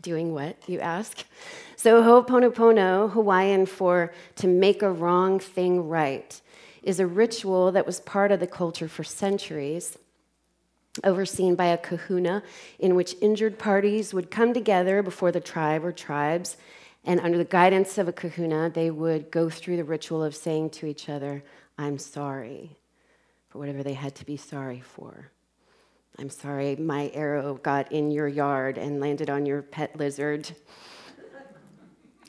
Doing 0.00 0.32
what, 0.32 0.56
you 0.66 0.80
ask? 0.80 1.24
So, 1.76 2.02
Ho'oponopono, 2.02 3.10
Hawaiian 3.12 3.66
for 3.66 4.12
to 4.36 4.46
make 4.46 4.82
a 4.82 4.90
wrong 4.90 5.38
thing 5.38 5.88
right, 5.88 6.40
is 6.82 7.00
a 7.00 7.06
ritual 7.06 7.72
that 7.72 7.86
was 7.86 8.00
part 8.00 8.30
of 8.30 8.40
the 8.40 8.46
culture 8.46 8.88
for 8.88 9.04
centuries 9.04 9.98
overseen 11.04 11.54
by 11.54 11.66
a 11.66 11.78
kahuna, 11.78 12.42
in 12.78 12.94
which 12.94 13.16
injured 13.20 13.58
parties 13.58 14.14
would 14.14 14.30
come 14.30 14.54
together 14.54 15.02
before 15.02 15.32
the 15.32 15.40
tribe 15.40 15.84
or 15.84 15.92
tribes, 15.92 16.56
and 17.04 17.20
under 17.20 17.38
the 17.38 17.44
guidance 17.44 17.98
of 17.98 18.08
a 18.08 18.12
kahuna, 18.12 18.70
they 18.70 18.90
would 18.90 19.30
go 19.30 19.48
through 19.48 19.76
the 19.76 19.84
ritual 19.84 20.22
of 20.22 20.34
saying 20.34 20.70
to 20.70 20.86
each 20.86 21.08
other, 21.08 21.42
I'm 21.78 21.98
sorry 21.98 22.76
for 23.48 23.58
whatever 23.58 23.82
they 23.82 23.94
had 23.94 24.14
to 24.16 24.26
be 24.26 24.36
sorry 24.36 24.80
for. 24.80 25.30
I'm 26.18 26.30
sorry 26.30 26.76
my 26.76 27.10
arrow 27.12 27.54
got 27.54 27.92
in 27.92 28.10
your 28.10 28.28
yard 28.28 28.78
and 28.78 29.00
landed 29.00 29.28
on 29.28 29.44
your 29.44 29.62
pet 29.62 29.96
lizard. 29.96 30.50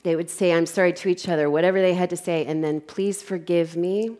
they 0.02 0.14
would 0.14 0.28
say, 0.28 0.52
I'm 0.52 0.66
sorry 0.66 0.92
to 0.92 1.08
each 1.08 1.28
other, 1.28 1.48
whatever 1.48 1.80
they 1.80 1.94
had 1.94 2.10
to 2.10 2.16
say, 2.16 2.44
and 2.44 2.62
then, 2.62 2.80
please 2.80 3.22
forgive 3.22 3.76
me. 3.76 4.16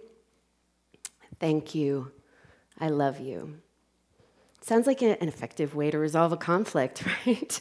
Thank 1.39 1.75
you. 1.75 2.13
I 2.81 2.89
love 2.89 3.21
you. 3.21 3.59
Sounds 4.61 4.87
like 4.87 5.03
an 5.03 5.17
effective 5.21 5.75
way 5.75 5.91
to 5.91 5.99
resolve 5.99 6.33
a 6.33 6.37
conflict, 6.37 7.05
right? 7.27 7.61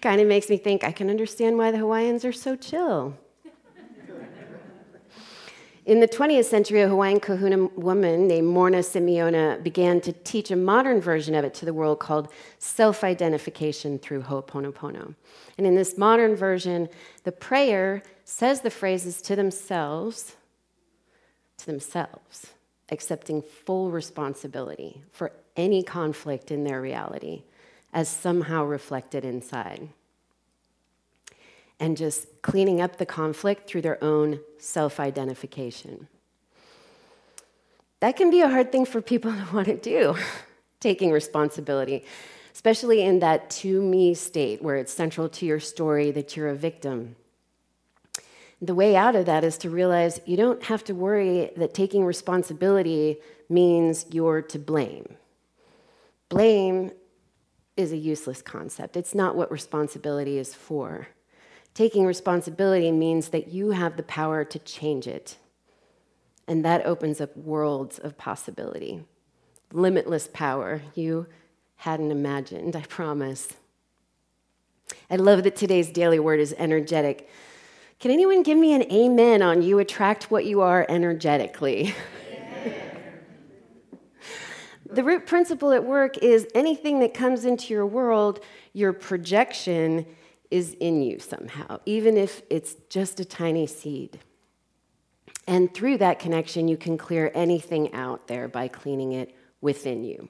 kind 0.00 0.20
of 0.20 0.26
makes 0.26 0.48
me 0.48 0.56
think 0.56 0.84
I 0.84 0.92
can 0.92 1.10
understand 1.10 1.58
why 1.58 1.70
the 1.70 1.78
Hawaiians 1.78 2.24
are 2.24 2.32
so 2.32 2.56
chill. 2.56 3.16
In 5.84 5.98
the 5.98 6.06
20th 6.06 6.44
century, 6.44 6.80
a 6.80 6.88
Hawaiian 6.88 7.18
kahuna 7.18 7.66
woman 7.74 8.28
named 8.28 8.46
Morrnah 8.46 8.84
Simeona 8.84 9.60
began 9.64 10.00
to 10.02 10.12
teach 10.12 10.52
a 10.52 10.56
modern 10.56 11.00
version 11.00 11.34
of 11.34 11.44
it 11.44 11.54
to 11.54 11.64
the 11.64 11.74
world 11.74 11.98
called 11.98 12.28
self 12.60 13.02
identification 13.02 13.98
through 13.98 14.22
Ho'oponopono. 14.22 15.16
And 15.58 15.66
in 15.66 15.74
this 15.74 15.98
modern 15.98 16.36
version, 16.36 16.88
the 17.24 17.32
prayer 17.32 18.04
says 18.24 18.60
the 18.60 18.70
phrases 18.70 19.20
to 19.22 19.34
themselves, 19.34 20.36
to 21.58 21.66
themselves, 21.66 22.52
accepting 22.88 23.42
full 23.42 23.90
responsibility 23.90 25.02
for 25.10 25.32
any 25.56 25.82
conflict 25.82 26.52
in 26.52 26.62
their 26.62 26.80
reality 26.80 27.42
as 27.92 28.08
somehow 28.08 28.64
reflected 28.64 29.24
inside. 29.24 29.88
And 31.82 31.96
just 31.96 32.28
cleaning 32.42 32.80
up 32.80 32.98
the 32.98 33.04
conflict 33.04 33.68
through 33.68 33.82
their 33.82 34.02
own 34.04 34.38
self 34.56 35.00
identification. 35.00 36.06
That 37.98 38.14
can 38.14 38.30
be 38.30 38.40
a 38.40 38.48
hard 38.48 38.70
thing 38.70 38.84
for 38.84 39.02
people 39.02 39.32
to 39.32 39.46
want 39.52 39.66
to 39.66 39.76
do, 39.76 40.14
taking 40.80 41.10
responsibility, 41.10 42.04
especially 42.54 43.02
in 43.02 43.18
that 43.18 43.50
to 43.62 43.82
me 43.82 44.14
state 44.14 44.62
where 44.62 44.76
it's 44.76 44.92
central 44.92 45.28
to 45.30 45.44
your 45.44 45.58
story 45.58 46.12
that 46.12 46.36
you're 46.36 46.50
a 46.50 46.54
victim. 46.54 47.16
The 48.60 48.76
way 48.76 48.94
out 48.94 49.16
of 49.16 49.26
that 49.26 49.42
is 49.42 49.58
to 49.58 49.68
realize 49.68 50.20
you 50.24 50.36
don't 50.36 50.62
have 50.62 50.84
to 50.84 50.94
worry 50.94 51.50
that 51.56 51.74
taking 51.74 52.04
responsibility 52.04 53.16
means 53.48 54.06
you're 54.12 54.42
to 54.42 54.58
blame. 54.60 55.16
Blame 56.28 56.92
is 57.76 57.90
a 57.90 57.96
useless 57.96 58.40
concept. 58.40 58.96
It's 58.96 59.16
not 59.16 59.34
what 59.34 59.50
responsibility 59.50 60.38
is 60.38 60.54
for. 60.54 61.08
Taking 61.74 62.04
responsibility 62.04 62.92
means 62.92 63.28
that 63.28 63.48
you 63.48 63.70
have 63.70 63.96
the 63.96 64.02
power 64.02 64.44
to 64.44 64.58
change 64.58 65.06
it. 65.06 65.36
And 66.46 66.64
that 66.64 66.84
opens 66.84 67.20
up 67.20 67.36
worlds 67.36 67.98
of 67.98 68.18
possibility. 68.18 69.04
Limitless 69.72 70.28
power 70.32 70.82
you 70.94 71.26
hadn't 71.76 72.10
imagined, 72.10 72.76
I 72.76 72.82
promise. 72.82 73.54
I 75.10 75.16
love 75.16 75.44
that 75.44 75.56
today's 75.56 75.90
daily 75.90 76.18
word 76.18 76.40
is 76.40 76.54
energetic. 76.58 77.28
Can 78.00 78.10
anyone 78.10 78.42
give 78.42 78.58
me 78.58 78.74
an 78.74 78.82
amen 78.92 79.40
on 79.40 79.62
you 79.62 79.78
attract 79.78 80.30
what 80.30 80.44
you 80.44 80.60
are 80.60 80.84
energetically? 80.88 81.94
the 84.90 85.02
root 85.02 85.26
principle 85.26 85.72
at 85.72 85.84
work 85.84 86.18
is 86.18 86.46
anything 86.54 87.00
that 87.00 87.14
comes 87.14 87.46
into 87.46 87.72
your 87.72 87.86
world, 87.86 88.44
your 88.74 88.92
projection 88.92 90.04
is 90.52 90.74
in 90.74 91.02
you 91.02 91.18
somehow, 91.18 91.80
even 91.86 92.18
if 92.18 92.42
it's 92.50 92.76
just 92.90 93.18
a 93.18 93.24
tiny 93.24 93.66
seed. 93.66 94.20
And 95.46 95.72
through 95.72 95.98
that 95.98 96.18
connection, 96.18 96.68
you 96.68 96.76
can 96.76 96.98
clear 96.98 97.32
anything 97.34 97.92
out 97.94 98.28
there 98.28 98.48
by 98.48 98.68
cleaning 98.68 99.12
it 99.12 99.34
within 99.62 100.04
you. 100.04 100.28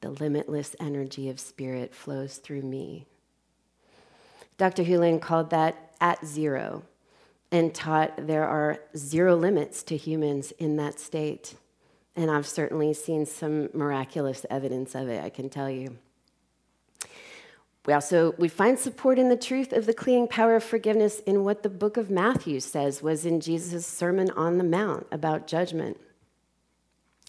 The 0.00 0.10
limitless 0.10 0.74
energy 0.80 1.30
of 1.30 1.38
spirit 1.38 1.94
flows 1.94 2.38
through 2.38 2.62
me. 2.62 3.06
Dr. 4.58 4.82
Hew 4.82 4.98
Len 4.98 5.20
called 5.20 5.50
that 5.50 5.94
at 6.00 6.26
zero 6.26 6.82
and 7.52 7.72
taught 7.72 8.26
there 8.26 8.46
are 8.46 8.80
zero 8.96 9.36
limits 9.36 9.84
to 9.84 9.96
humans 9.96 10.50
in 10.58 10.76
that 10.76 10.98
state. 10.98 11.54
And 12.16 12.28
I've 12.28 12.46
certainly 12.46 12.92
seen 12.92 13.24
some 13.24 13.68
miraculous 13.72 14.44
evidence 14.50 14.96
of 14.96 15.08
it, 15.08 15.22
I 15.22 15.30
can 15.30 15.48
tell 15.48 15.70
you. 15.70 15.96
We 17.86 17.92
also 17.92 18.34
we 18.36 18.48
find 18.48 18.78
support 18.78 19.18
in 19.18 19.28
the 19.28 19.36
truth 19.36 19.72
of 19.72 19.86
the 19.86 19.94
cleaning 19.94 20.26
power 20.26 20.56
of 20.56 20.64
forgiveness 20.64 21.20
in 21.20 21.44
what 21.44 21.62
the 21.62 21.68
book 21.68 21.96
of 21.96 22.10
Matthew 22.10 22.58
says 22.58 23.00
was 23.00 23.24
in 23.24 23.40
Jesus' 23.40 23.86
Sermon 23.86 24.30
on 24.30 24.58
the 24.58 24.64
Mount 24.64 25.06
about 25.12 25.46
judgment. 25.46 25.98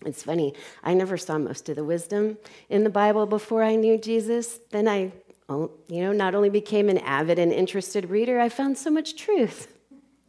It's 0.05 0.23
funny, 0.23 0.53
I 0.83 0.93
never 0.93 1.17
saw 1.17 1.37
most 1.37 1.69
of 1.69 1.75
the 1.75 1.83
wisdom 1.83 2.37
in 2.69 2.83
the 2.83 2.89
Bible 2.89 3.25
before 3.25 3.63
I 3.63 3.75
knew 3.75 3.97
Jesus. 3.97 4.59
Then 4.71 4.87
I, 4.87 5.11
oh, 5.49 5.71
you 5.87 6.01
know, 6.01 6.11
not 6.11 6.35
only 6.35 6.49
became 6.49 6.89
an 6.89 6.99
avid 6.99 7.39
and 7.39 7.51
interested 7.51 8.09
reader, 8.09 8.39
I 8.39 8.49
found 8.49 8.77
so 8.77 8.91
much 8.91 9.15
truth. 9.15 9.73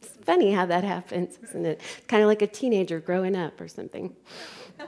It's 0.00 0.16
funny 0.25 0.52
how 0.52 0.64
that 0.66 0.85
happens, 0.85 1.38
isn't 1.42 1.66
it? 1.66 1.80
Kind 2.06 2.23
of 2.23 2.28
like 2.28 2.40
a 2.40 2.47
teenager 2.47 2.99
growing 2.99 3.37
up 3.37 3.61
or 3.61 3.68
something. 3.68 4.16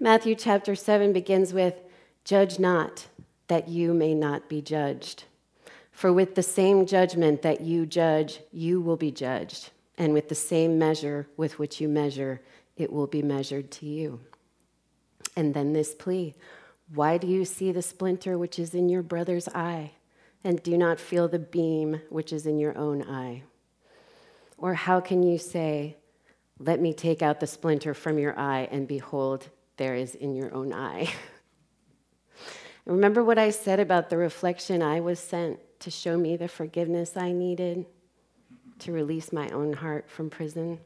Matthew 0.00 0.34
chapter 0.34 0.74
7 0.74 1.12
begins 1.12 1.52
with 1.52 1.74
Judge 2.24 2.58
not, 2.58 3.06
that 3.48 3.68
you 3.68 3.94
may 3.94 4.14
not 4.14 4.48
be 4.48 4.60
judged. 4.60 5.24
For 5.92 6.12
with 6.12 6.34
the 6.34 6.42
same 6.42 6.84
judgment 6.84 7.42
that 7.42 7.62
you 7.62 7.86
judge, 7.86 8.40
you 8.52 8.80
will 8.80 8.96
be 8.96 9.10
judged. 9.10 9.70
And 9.98 10.12
with 10.12 10.28
the 10.28 10.34
same 10.34 10.78
measure 10.78 11.26
with 11.36 11.58
which 11.58 11.80
you 11.80 11.88
measure, 11.88 12.42
it 12.76 12.92
will 12.92 13.06
be 13.06 13.22
measured 13.22 13.70
to 13.72 13.86
you. 13.86 14.20
And 15.36 15.54
then 15.54 15.72
this 15.72 15.94
plea 15.94 16.34
Why 16.94 17.18
do 17.18 17.26
you 17.26 17.44
see 17.44 17.72
the 17.72 17.82
splinter 17.82 18.36
which 18.36 18.58
is 18.58 18.74
in 18.74 18.88
your 18.88 19.02
brother's 19.02 19.48
eye, 19.48 19.92
and 20.44 20.62
do 20.62 20.76
not 20.76 21.00
feel 21.00 21.28
the 21.28 21.38
beam 21.38 22.02
which 22.10 22.32
is 22.32 22.46
in 22.46 22.58
your 22.58 22.76
own 22.76 23.02
eye? 23.02 23.42
Or 24.58 24.74
how 24.74 25.00
can 25.00 25.22
you 25.22 25.38
say, 25.38 25.96
Let 26.58 26.80
me 26.80 26.92
take 26.92 27.22
out 27.22 27.40
the 27.40 27.46
splinter 27.46 27.94
from 27.94 28.18
your 28.18 28.38
eye, 28.38 28.68
and 28.70 28.86
behold, 28.86 29.48
there 29.78 29.94
is 29.94 30.14
in 30.14 30.34
your 30.34 30.52
own 30.54 30.72
eye? 30.72 31.10
Remember 32.86 33.24
what 33.24 33.36
I 33.36 33.50
said 33.50 33.80
about 33.80 34.10
the 34.10 34.16
reflection 34.16 34.80
I 34.80 35.00
was 35.00 35.18
sent 35.18 35.58
to 35.80 35.90
show 35.90 36.16
me 36.16 36.36
the 36.36 36.46
forgiveness 36.46 37.16
I 37.16 37.32
needed 37.32 37.84
to 38.78 38.92
release 38.92 39.32
my 39.32 39.48
own 39.50 39.72
heart 39.72 40.08
from 40.08 40.30
prison? 40.30 40.78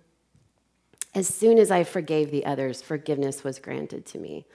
As 1.15 1.29
soon 1.29 1.59
as 1.59 1.71
I 1.71 1.85
forgave 1.85 2.31
the 2.31 2.47
others, 2.47 2.81
forgiveness 2.81 3.45
was 3.45 3.59
granted 3.59 4.07
to 4.07 4.19
me. 4.19 4.47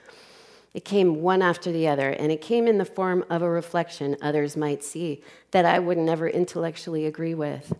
It 0.74 0.84
came 0.84 1.22
one 1.22 1.40
after 1.40 1.70
the 1.70 1.86
other, 1.86 2.10
and 2.10 2.32
it 2.32 2.40
came 2.40 2.66
in 2.66 2.78
the 2.78 2.84
form 2.84 3.24
of 3.30 3.42
a 3.42 3.48
reflection 3.48 4.16
others 4.20 4.56
might 4.56 4.82
see 4.82 5.22
that 5.52 5.64
I 5.64 5.78
would 5.78 5.98
never 5.98 6.28
intellectually 6.28 7.06
agree 7.06 7.34
with. 7.34 7.72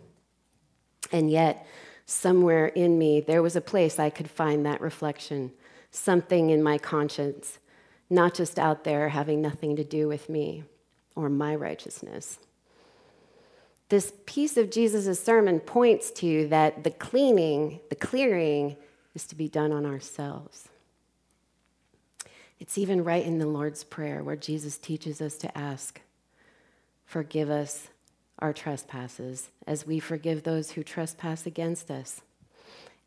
And 1.11 1.29
yet, 1.29 1.67
somewhere 2.05 2.67
in 2.67 2.97
me, 2.97 3.19
there 3.19 3.41
was 3.41 3.55
a 3.55 3.61
place 3.61 3.99
I 3.99 4.09
could 4.09 4.29
find 4.29 4.65
that 4.65 4.79
reflection, 4.79 5.51
something 5.91 6.51
in 6.51 6.63
my 6.63 6.77
conscience, 6.77 7.59
not 8.09 8.33
just 8.33 8.57
out 8.57 8.83
there 8.83 9.09
having 9.09 9.41
nothing 9.41 9.75
to 9.75 9.83
do 9.83 10.07
with 10.07 10.29
me 10.29 10.63
or 11.15 11.29
my 11.29 11.55
righteousness. 11.55 12.39
This 13.89 14.13
piece 14.25 14.57
of 14.57 14.69
Jesus' 14.69 15.23
sermon 15.23 15.59
points 15.59 16.11
to 16.11 16.47
that 16.49 16.83
the 16.83 16.91
cleaning, 16.91 17.79
the 17.89 17.95
clearing, 17.95 18.75
is 19.15 19.25
to 19.27 19.35
be 19.35 19.47
done 19.47 19.71
on 19.71 19.85
ourselves. 19.85 20.69
It's 22.59 22.77
even 22.77 23.03
right 23.03 23.25
in 23.25 23.39
the 23.39 23.47
Lord's 23.47 23.83
Prayer 23.83 24.23
where 24.23 24.35
Jesus 24.35 24.77
teaches 24.77 25.21
us 25.21 25.37
to 25.37 25.57
ask, 25.57 26.01
Forgive 27.05 27.49
us 27.49 27.87
our 28.39 28.51
trespasses 28.51 29.49
as 29.65 29.87
we 29.87 29.99
forgive 29.99 30.43
those 30.43 30.71
who 30.71 30.83
trespass 30.83 31.45
against 31.45 31.89
us, 31.89 32.21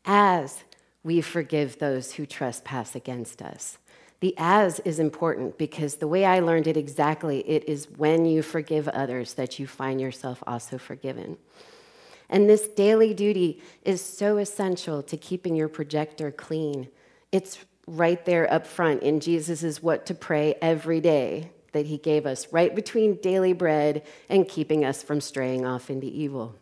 as 0.03 0.63
we 1.03 1.21
forgive 1.21 1.79
those 1.79 2.13
who 2.13 2.25
trespass 2.25 2.95
against 2.95 3.41
us. 3.41 3.77
The 4.21 4.35
as 4.37 4.79
is 4.81 4.99
important 4.99 5.57
because 5.57 5.95
the 5.95 6.07
way 6.07 6.25
I 6.25 6.39
learned 6.39 6.67
it 6.67 6.77
exactly, 6.77 7.39
it 7.49 7.67
is 7.67 7.89
when 7.97 8.25
you 8.25 8.43
forgive 8.43 8.87
others 8.87 9.33
that 9.33 9.57
you 9.57 9.65
find 9.65 9.99
yourself 9.99 10.43
also 10.45 10.77
forgiven. 10.77 11.37
And 12.29 12.47
this 12.47 12.67
daily 12.67 13.15
duty 13.15 13.61
is 13.83 13.99
so 13.99 14.37
essential 14.37 15.01
to 15.03 15.17
keeping 15.17 15.55
your 15.55 15.67
projector 15.67 16.31
clean. 16.31 16.87
It's 17.31 17.59
right 17.87 18.23
there 18.25 18.51
up 18.53 18.67
front 18.67 19.01
in 19.01 19.19
Jesus' 19.19 19.81
what 19.81 20.05
to 20.05 20.13
pray 20.13 20.53
every 20.61 21.01
day 21.01 21.51
that 21.71 21.87
he 21.87 21.97
gave 21.97 22.27
us, 22.27 22.53
right 22.53 22.75
between 22.75 23.15
daily 23.15 23.53
bread 23.53 24.03
and 24.29 24.47
keeping 24.47 24.85
us 24.85 25.01
from 25.01 25.19
straying 25.19 25.65
off 25.65 25.89
into 25.89 26.07
evil. 26.07 26.55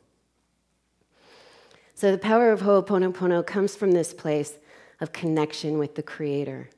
So 1.93 2.09
the 2.09 2.17
power 2.17 2.51
of 2.51 2.61
Ho'oponopono 2.61 3.45
comes 3.45 3.75
from 3.75 3.91
this 3.91 4.13
place 4.13 4.53
of 5.01 5.11
connection 5.11 5.77
with 5.77 5.95
the 5.95 6.03
Creator 6.03 6.69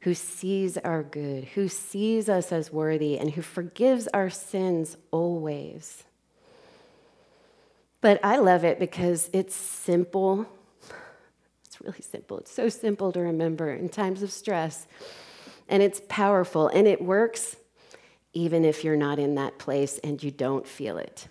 who 0.00 0.14
sees 0.14 0.78
our 0.78 1.02
good, 1.02 1.44
who 1.44 1.68
sees 1.68 2.28
us 2.28 2.52
as 2.52 2.72
worthy, 2.72 3.18
and 3.18 3.30
who 3.32 3.42
forgives 3.42 4.08
our 4.08 4.30
sins 4.30 4.96
always. 5.10 6.04
But 8.00 8.18
I 8.24 8.38
love 8.38 8.64
it 8.64 8.78
because 8.78 9.28
it's 9.32 9.54
simple. 9.54 10.46
It's 11.66 11.80
really 11.80 12.02
simple. 12.02 12.38
It's 12.38 12.50
so 12.52 12.68
simple 12.68 13.12
to 13.12 13.20
remember 13.20 13.72
in 13.72 13.88
times 13.88 14.24
of 14.24 14.32
stress. 14.32 14.88
And 15.68 15.84
it's 15.84 16.02
powerful 16.08 16.66
and 16.66 16.88
it 16.88 17.00
works 17.00 17.54
even 18.32 18.64
if 18.64 18.82
you're 18.82 18.96
not 18.96 19.20
in 19.20 19.36
that 19.36 19.58
place 19.58 19.98
and 19.98 20.20
you 20.20 20.32
don't 20.32 20.66
feel 20.66 20.98
it. 20.98 21.28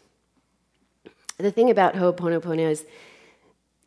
The 1.38 1.52
thing 1.52 1.70
about 1.70 1.96
Ho'oponopono 1.96 2.72
is 2.72 2.86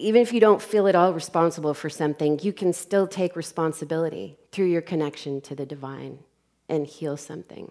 even 0.02 0.20
if 0.20 0.32
you 0.32 0.40
don't 0.40 0.60
feel 0.60 0.88
at 0.88 0.94
all 0.94 1.12
responsible 1.12 1.74
for 1.74 1.88
something, 1.88 2.38
you 2.42 2.52
can 2.52 2.72
still 2.72 3.06
take 3.06 3.36
responsibility 3.36 4.36
through 4.50 4.66
your 4.66 4.82
connection 4.82 5.40
to 5.42 5.54
the 5.54 5.64
divine 5.64 6.18
and 6.68 6.86
heal 6.86 7.16
something. 7.16 7.70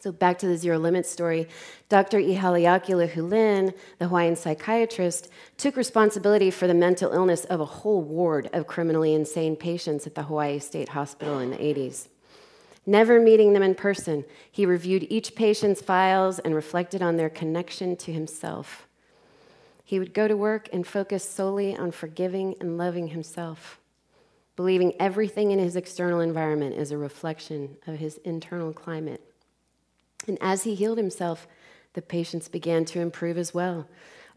So, 0.00 0.12
back 0.12 0.38
to 0.38 0.46
the 0.46 0.56
zero 0.56 0.78
limit 0.78 1.06
story, 1.06 1.48
Dr. 1.88 2.18
Ihaleakala 2.18 3.08
Hew 3.08 3.22
Len, 3.22 3.72
the 3.98 4.08
Hawaiian 4.08 4.36
psychiatrist, 4.36 5.30
took 5.56 5.76
responsibility 5.76 6.50
for 6.50 6.66
the 6.66 6.74
mental 6.74 7.12
illness 7.12 7.44
of 7.46 7.60
a 7.60 7.64
whole 7.64 8.02
ward 8.02 8.50
of 8.52 8.66
criminally 8.66 9.14
insane 9.14 9.56
patients 9.56 10.06
at 10.06 10.14
the 10.14 10.24
Hawaii 10.24 10.58
State 10.58 10.90
Hospital 10.90 11.38
in 11.38 11.50
the 11.50 11.56
80s. 11.56 12.08
Never 12.86 13.18
meeting 13.18 13.54
them 13.54 13.62
in 13.62 13.74
person, 13.74 14.24
he 14.50 14.66
reviewed 14.66 15.06
each 15.08 15.34
patient's 15.34 15.80
files 15.80 16.38
and 16.38 16.54
reflected 16.54 17.00
on 17.00 17.16
their 17.16 17.30
connection 17.30 17.96
to 17.96 18.12
himself. 18.12 18.86
He 19.84 19.98
would 19.98 20.14
go 20.14 20.26
to 20.26 20.36
work 20.36 20.68
and 20.72 20.86
focus 20.86 21.28
solely 21.28 21.76
on 21.76 21.90
forgiving 21.90 22.56
and 22.58 22.78
loving 22.78 23.08
himself, 23.08 23.78
believing 24.56 24.94
everything 24.98 25.50
in 25.50 25.58
his 25.58 25.76
external 25.76 26.20
environment 26.20 26.74
is 26.74 26.90
a 26.90 26.98
reflection 26.98 27.76
of 27.86 27.98
his 27.98 28.16
internal 28.24 28.72
climate. 28.72 29.20
And 30.26 30.38
as 30.40 30.64
he 30.64 30.74
healed 30.74 30.96
himself, 30.96 31.46
the 31.92 32.02
patients 32.02 32.48
began 32.48 32.86
to 32.86 33.00
improve 33.00 33.36
as 33.36 33.52
well. 33.52 33.86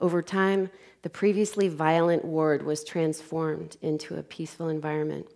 Over 0.01 0.21
time, 0.21 0.69
the 1.01 1.09
previously 1.09 1.69
violent 1.69 2.25
ward 2.25 2.65
was 2.65 2.83
transformed 2.83 3.77
into 3.81 4.15
a 4.15 4.23
peaceful 4.23 4.67
environment. 4.67 5.27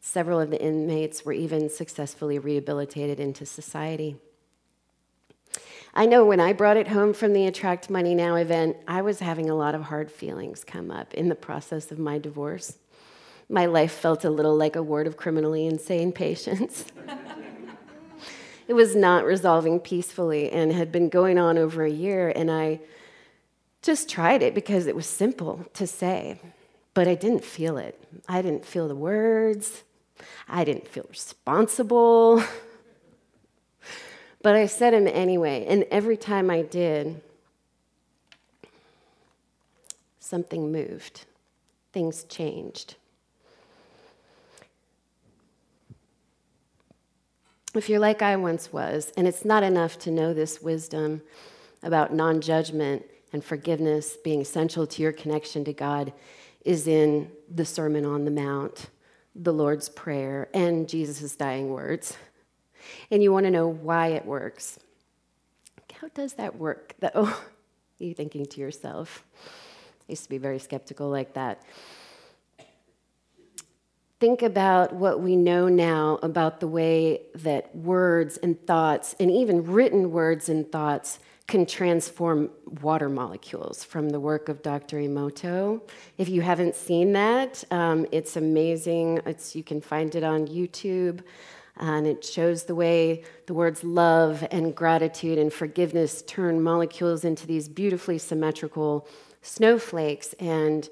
Several 0.00 0.40
of 0.40 0.50
the 0.50 0.62
inmates 0.62 1.24
were 1.24 1.32
even 1.32 1.68
successfully 1.68 2.38
rehabilitated 2.38 3.18
into 3.18 3.44
society. 3.44 4.16
I 5.92 6.06
know 6.06 6.24
when 6.24 6.38
I 6.38 6.52
brought 6.52 6.76
it 6.76 6.88
home 6.88 7.12
from 7.12 7.32
the 7.32 7.46
Attract 7.46 7.90
Money 7.90 8.14
Now 8.14 8.36
event, 8.36 8.76
I 8.86 9.02
was 9.02 9.18
having 9.18 9.50
a 9.50 9.56
lot 9.56 9.74
of 9.74 9.82
hard 9.82 10.10
feelings 10.10 10.62
come 10.62 10.90
up 10.90 11.12
in 11.14 11.28
the 11.28 11.34
process 11.34 11.90
of 11.90 11.98
my 11.98 12.18
divorce. 12.18 12.78
My 13.48 13.66
life 13.66 13.90
felt 13.90 14.24
a 14.24 14.30
little 14.30 14.56
like 14.56 14.76
a 14.76 14.82
ward 14.82 15.08
of 15.08 15.16
criminally 15.16 15.66
insane 15.66 16.12
patients. 16.12 16.84
it 18.68 18.74
was 18.74 18.94
not 18.94 19.24
resolving 19.24 19.80
peacefully 19.80 20.48
and 20.52 20.72
had 20.72 20.92
been 20.92 21.08
going 21.08 21.38
on 21.38 21.58
over 21.58 21.82
a 21.82 21.90
year, 21.90 22.32
and 22.36 22.52
I 22.52 22.78
just 23.82 24.08
tried 24.08 24.42
it 24.42 24.54
because 24.54 24.86
it 24.86 24.94
was 24.94 25.06
simple 25.06 25.66
to 25.74 25.88
say, 25.88 26.40
but 26.94 27.08
I 27.08 27.16
didn't 27.16 27.44
feel 27.44 27.78
it. 27.78 28.00
I 28.28 28.42
didn't 28.42 28.64
feel 28.64 28.86
the 28.86 28.94
words, 28.94 29.82
I 30.48 30.62
didn't 30.62 30.86
feel 30.86 31.06
responsible. 31.08 32.44
But 34.42 34.56
I 34.56 34.66
said 34.66 34.94
them 34.94 35.06
anyway, 35.06 35.66
and 35.68 35.84
every 35.90 36.16
time 36.16 36.50
I 36.50 36.62
did, 36.62 37.20
something 40.18 40.72
moved, 40.72 41.26
things 41.92 42.24
changed. 42.24 42.94
If 47.74 47.88
you're 47.88 48.00
like 48.00 48.22
I 48.22 48.34
once 48.36 48.72
was, 48.72 49.12
and 49.16 49.28
it's 49.28 49.44
not 49.44 49.62
enough 49.62 49.98
to 50.00 50.10
know 50.10 50.32
this 50.32 50.60
wisdom 50.62 51.22
about 51.82 52.12
non 52.14 52.40
judgment 52.40 53.04
and 53.32 53.44
forgiveness 53.44 54.16
being 54.24 54.40
essential 54.40 54.86
to 54.86 55.02
your 55.02 55.12
connection 55.12 55.64
to 55.64 55.72
God, 55.72 56.12
is 56.64 56.88
in 56.88 57.30
the 57.48 57.64
Sermon 57.64 58.04
on 58.04 58.24
the 58.24 58.30
Mount, 58.30 58.90
the 59.34 59.52
Lord's 59.52 59.88
Prayer, 59.88 60.48
and 60.52 60.88
Jesus' 60.88 61.36
dying 61.36 61.70
words. 61.70 62.16
And 63.10 63.22
you 63.22 63.32
want 63.32 63.44
to 63.44 63.50
know 63.50 63.68
why 63.68 64.08
it 64.08 64.24
works. 64.24 64.78
How 66.00 66.08
does 66.08 66.34
that 66.34 66.56
work? 66.56 66.94
Though, 67.00 67.32
you 67.98 68.14
thinking 68.14 68.46
to 68.46 68.60
yourself. 68.60 69.24
I 70.08 70.12
used 70.12 70.24
to 70.24 70.30
be 70.30 70.38
very 70.38 70.58
skeptical 70.58 71.08
like 71.08 71.34
that. 71.34 71.62
Think 74.18 74.42
about 74.42 74.92
what 74.92 75.20
we 75.20 75.34
know 75.34 75.68
now 75.68 76.18
about 76.22 76.60
the 76.60 76.68
way 76.68 77.22
that 77.36 77.74
words 77.74 78.36
and 78.36 78.60
thoughts, 78.66 79.14
and 79.18 79.30
even 79.30 79.64
written 79.64 80.10
words 80.10 80.50
and 80.50 80.70
thoughts, 80.70 81.20
can 81.46 81.66
transform 81.66 82.50
water 82.80 83.08
molecules 83.08 83.82
from 83.82 84.10
the 84.10 84.20
work 84.20 84.48
of 84.48 84.62
Dr. 84.62 84.98
Emoto. 84.98 85.80
If 86.16 86.28
you 86.28 86.42
haven't 86.42 86.76
seen 86.76 87.12
that, 87.14 87.64
um, 87.72 88.06
it's 88.12 88.36
amazing. 88.36 89.20
It's, 89.26 89.56
you 89.56 89.64
can 89.64 89.80
find 89.80 90.14
it 90.14 90.22
on 90.22 90.46
YouTube. 90.46 91.22
And 91.76 92.06
it 92.06 92.24
shows 92.24 92.64
the 92.64 92.74
way 92.74 93.24
the 93.46 93.54
words 93.54 93.82
love 93.82 94.46
and 94.50 94.74
gratitude 94.74 95.38
and 95.38 95.52
forgiveness 95.52 96.22
turn 96.26 96.62
molecules 96.62 97.24
into 97.24 97.46
these 97.46 97.68
beautifully 97.68 98.18
symmetrical 98.18 99.08
snowflakes 99.42 100.34
and 100.34 100.88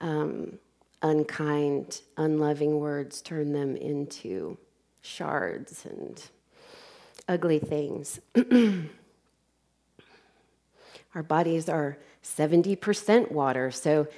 um, 0.00 0.58
unkind, 1.02 2.02
unloving 2.16 2.78
words 2.80 3.22
turn 3.22 3.52
them 3.52 3.76
into 3.76 4.58
shards 5.02 5.86
and 5.86 6.22
ugly 7.28 7.58
things. 7.58 8.20
Our 11.14 11.22
bodies 11.22 11.68
are 11.68 11.98
70% 12.22 13.30
water, 13.30 13.70
so 13.70 14.08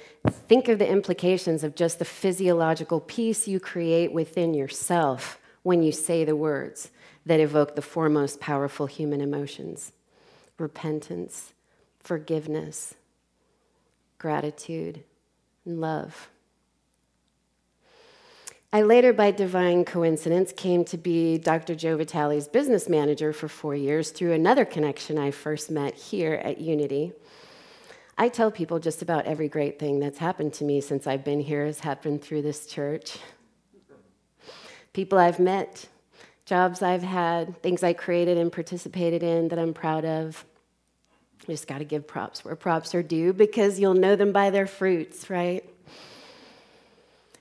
think 0.47 0.67
of 0.67 0.79
the 0.79 0.89
implications 0.89 1.63
of 1.63 1.75
just 1.75 1.99
the 1.99 2.05
physiological 2.05 2.99
peace 2.99 3.47
you 3.47 3.59
create 3.59 4.11
within 4.11 4.53
yourself 4.53 5.38
when 5.63 5.83
you 5.83 5.91
say 5.91 6.23
the 6.23 6.35
words 6.35 6.91
that 7.25 7.39
evoke 7.39 7.75
the 7.75 7.81
four 7.81 8.09
most 8.09 8.39
powerful 8.39 8.85
human 8.85 9.21
emotions 9.21 9.91
repentance, 10.57 11.53
forgiveness, 11.99 12.95
gratitude, 14.17 15.03
and 15.65 15.79
love. 15.79 16.29
I 18.71 18.83
later, 18.83 19.13
by 19.13 19.31
divine 19.31 19.83
coincidence, 19.83 20.53
came 20.55 20.85
to 20.85 20.97
be 20.97 21.39
Dr. 21.39 21.73
Joe 21.73 21.97
Vitale's 21.97 22.47
business 22.47 22.87
manager 22.87 23.33
for 23.33 23.47
four 23.47 23.73
years 23.73 24.11
through 24.11 24.33
another 24.33 24.63
connection 24.63 25.17
I 25.17 25.31
first 25.31 25.71
met 25.71 25.95
here 25.95 26.33
at 26.33 26.59
Unity. 26.59 27.13
I 28.15 28.29
tell 28.29 28.51
people 28.51 28.77
just 28.77 29.01
about 29.01 29.25
every 29.25 29.47
great 29.47 29.79
thing 29.79 29.99
that's 29.99 30.19
happened 30.19 30.53
to 30.55 30.65
me 30.65 30.81
since 30.81 31.07
I've 31.07 31.23
been 31.23 31.39
here 31.39 31.65
has 31.65 31.79
happened 31.79 32.21
through 32.21 32.43
this 32.43 32.67
church. 32.67 33.17
People 34.99 35.17
I've 35.17 35.39
met, 35.39 35.87
jobs 36.43 36.81
I've 36.81 37.03
had, 37.03 37.63
things 37.63 37.83
I 37.83 37.93
created 37.93 38.37
and 38.37 38.51
participated 38.51 39.23
in 39.23 39.47
that 39.47 39.57
I'm 39.57 39.73
proud 39.73 40.03
of. 40.03 40.43
You 41.47 41.53
just 41.53 41.69
got 41.69 41.77
to 41.77 41.85
give 41.85 42.05
props 42.05 42.43
where 42.43 42.53
props 42.57 42.93
are 42.93 43.01
due 43.01 43.31
because 43.31 43.79
you'll 43.79 43.93
know 43.93 44.17
them 44.17 44.33
by 44.33 44.49
their 44.49 44.67
fruits, 44.67 45.29
right? 45.29 45.63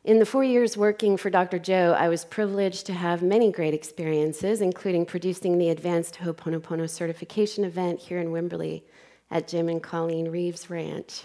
In 0.04 0.20
the 0.20 0.24
four 0.24 0.44
years 0.44 0.76
working 0.76 1.16
for 1.16 1.30
Dr. 1.30 1.58
Joe, 1.58 1.96
I 1.98 2.08
was 2.08 2.24
privileged 2.24 2.86
to 2.86 2.92
have 2.92 3.22
many 3.22 3.50
great 3.50 3.74
experiences, 3.74 4.60
including 4.60 5.04
producing 5.04 5.58
the 5.58 5.70
Advanced 5.70 6.14
Ho'oponopono 6.14 6.88
certification 6.88 7.64
event 7.64 7.98
here 7.98 8.20
in 8.20 8.28
Wimberley 8.28 8.82
at 9.32 9.48
Jim 9.48 9.68
and 9.68 9.82
Colleen 9.82 10.30
Reeves 10.30 10.70
Ranch. 10.70 11.24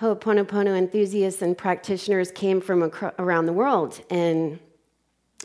Ho'oponopono 0.00 0.78
enthusiasts 0.78 1.42
and 1.42 1.58
practitioners 1.58 2.30
came 2.30 2.62
from 2.62 2.90
around 3.18 3.44
the 3.44 3.52
world, 3.52 4.00
and 4.08 4.58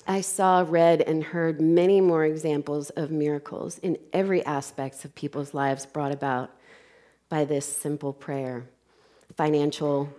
I 0.08 0.22
saw, 0.22 0.64
read, 0.66 1.02
and 1.02 1.22
heard 1.26 1.60
many 1.60 2.00
more 2.00 2.24
examples 2.24 2.90
of 2.92 3.12
miracles 3.12 3.80
in 3.80 3.98
every 4.14 4.46
aspect 4.46 5.04
of 5.04 5.14
people's 5.14 5.54
lives 5.54 5.86
brought 5.86 6.14
about 6.14 6.52
by 7.28 7.44
this 7.44 7.66
simple 7.66 8.14
prayer 8.14 8.64
financial, 9.36 10.10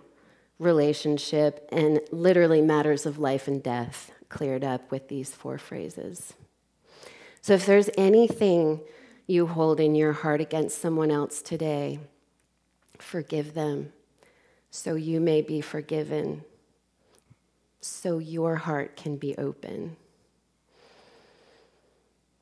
relationship, 0.59 1.67
and 1.71 1.99
literally 2.11 2.61
matters 2.61 3.07
of 3.07 3.17
life 3.17 3.47
and 3.47 3.63
death 3.63 4.11
cleared 4.29 4.63
up 4.63 4.91
with 4.91 5.07
these 5.07 5.31
four 5.31 5.57
phrases. 5.57 6.33
So 7.41 7.53
if 7.53 7.65
there's 7.65 7.89
anything 7.97 8.81
you 9.25 9.47
hold 9.47 9.79
in 9.79 9.95
your 9.95 10.13
heart 10.13 10.41
against 10.41 10.79
someone 10.79 11.09
else 11.09 11.41
today, 11.41 11.97
forgive 12.99 13.55
them 13.55 13.93
so 14.69 14.95
you 14.95 15.19
may 15.19 15.41
be 15.41 15.61
forgiven 15.61 16.43
so 17.81 18.17
your 18.17 18.55
heart 18.55 18.95
can 18.95 19.17
be 19.17 19.35
open. 19.37 19.95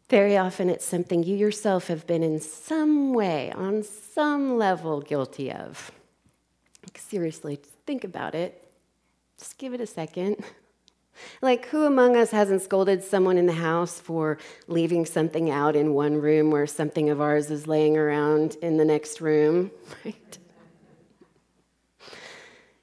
Very 0.10 0.38
often, 0.38 0.70
it's 0.70 0.86
something 0.86 1.24
you 1.24 1.36
yourself 1.36 1.88
have 1.88 2.06
been 2.06 2.22
in 2.22 2.40
some 2.40 3.14
way, 3.14 3.52
on 3.52 3.84
some 3.84 4.58
level, 4.58 5.02
guilty 5.02 5.52
of. 5.52 5.92
Seriously, 6.96 7.60
think 7.86 8.04
about 8.04 8.36
it. 8.36 8.64
Just 9.40 9.58
give 9.58 9.74
it 9.74 9.82
a 9.82 9.88
second. 9.88 10.38
Like, 11.42 11.68
who 11.68 11.86
among 11.86 12.18
us 12.18 12.32
hasn't 12.32 12.62
scolded 12.62 13.02
someone 13.02 13.38
in 13.38 13.46
the 13.46 13.54
house 13.54 14.02
for 14.02 14.38
leaving 14.68 15.06
something 15.06 15.50
out 15.50 15.74
in 15.74 15.94
one 15.94 16.20
room 16.20 16.52
where 16.52 16.68
something 16.68 17.10
of 17.10 17.22
ours 17.22 17.50
is 17.50 17.68
laying 17.68 17.96
around 17.96 18.58
in 18.62 18.76
the 18.76 18.84
next 18.84 19.22
room? 19.22 19.72
Right? 20.04 20.38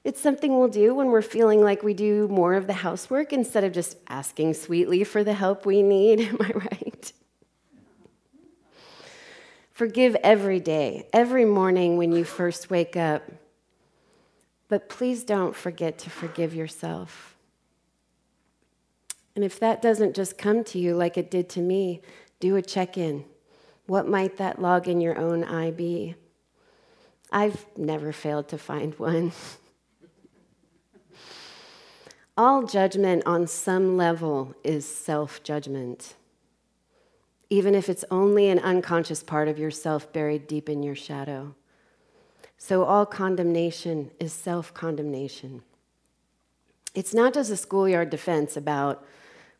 It's 0.03 0.19
something 0.19 0.57
we'll 0.57 0.67
do 0.67 0.93
when 0.93 1.07
we're 1.07 1.21
feeling 1.21 1.61
like 1.61 1.81
we 1.81 1.93
do 1.93 2.27
more 2.27 2.55
of 2.55 2.67
the 2.67 2.73
housework 2.73 3.31
instead 3.31 3.63
of 3.63 3.71
just 3.71 3.97
asking 4.07 4.53
sweetly 4.55 5.03
for 5.05 5.23
the 5.23 5.33
help 5.33 5.65
we 5.65 5.81
need. 5.81 6.19
Am 6.27 6.37
I 6.41 6.51
right? 6.53 7.13
Forgive 9.71 10.15
every 10.15 10.59
day, 10.59 11.07
every 11.13 11.45
morning 11.45 11.97
when 11.97 12.11
you 12.11 12.23
first 12.23 12.69
wake 12.69 12.95
up. 12.95 13.23
But 14.67 14.89
please 14.89 15.23
don't 15.23 15.55
forget 15.55 15.97
to 15.99 16.09
forgive 16.09 16.53
yourself. 16.53 17.35
And 19.35 19.43
if 19.43 19.59
that 19.59 19.81
doesn't 19.81 20.15
just 20.15 20.37
come 20.37 20.63
to 20.65 20.79
you 20.79 20.95
like 20.95 21.17
it 21.17 21.31
did 21.31 21.49
to 21.49 21.59
me, 21.59 22.01
do 22.39 22.55
a 22.55 22.61
check 22.61 22.97
in. 22.97 23.25
What 23.87 24.07
might 24.07 24.37
that 24.37 24.61
log 24.61 24.87
in 24.87 25.01
your 25.01 25.17
own 25.17 25.43
eye 25.43 25.71
be? 25.71 26.15
I've 27.31 27.65
never 27.75 28.11
failed 28.11 28.49
to 28.49 28.57
find 28.57 28.93
one. 28.99 29.31
All 32.35 32.63
judgment 32.63 33.21
on 33.27 33.45
some 33.45 33.95
level 33.95 34.55
is 34.63 34.87
self 34.87 35.43
judgment, 35.43 36.15
even 37.51 37.75
if 37.75 37.89
it's 37.89 38.03
only 38.09 38.49
an 38.49 38.57
unconscious 38.57 39.21
part 39.21 39.47
of 39.47 39.59
yourself 39.59 40.11
buried 40.11 40.47
deep 40.47 40.67
in 40.67 40.81
your 40.81 40.95
shadow. 40.95 41.53
So, 42.57 42.85
all 42.85 43.05
condemnation 43.05 44.09
is 44.19 44.33
self 44.33 44.73
condemnation. 44.73 45.61
It's 46.95 47.13
not 47.13 47.35
just 47.35 47.51
a 47.51 47.57
schoolyard 47.57 48.09
defense 48.09 48.57
about 48.57 49.05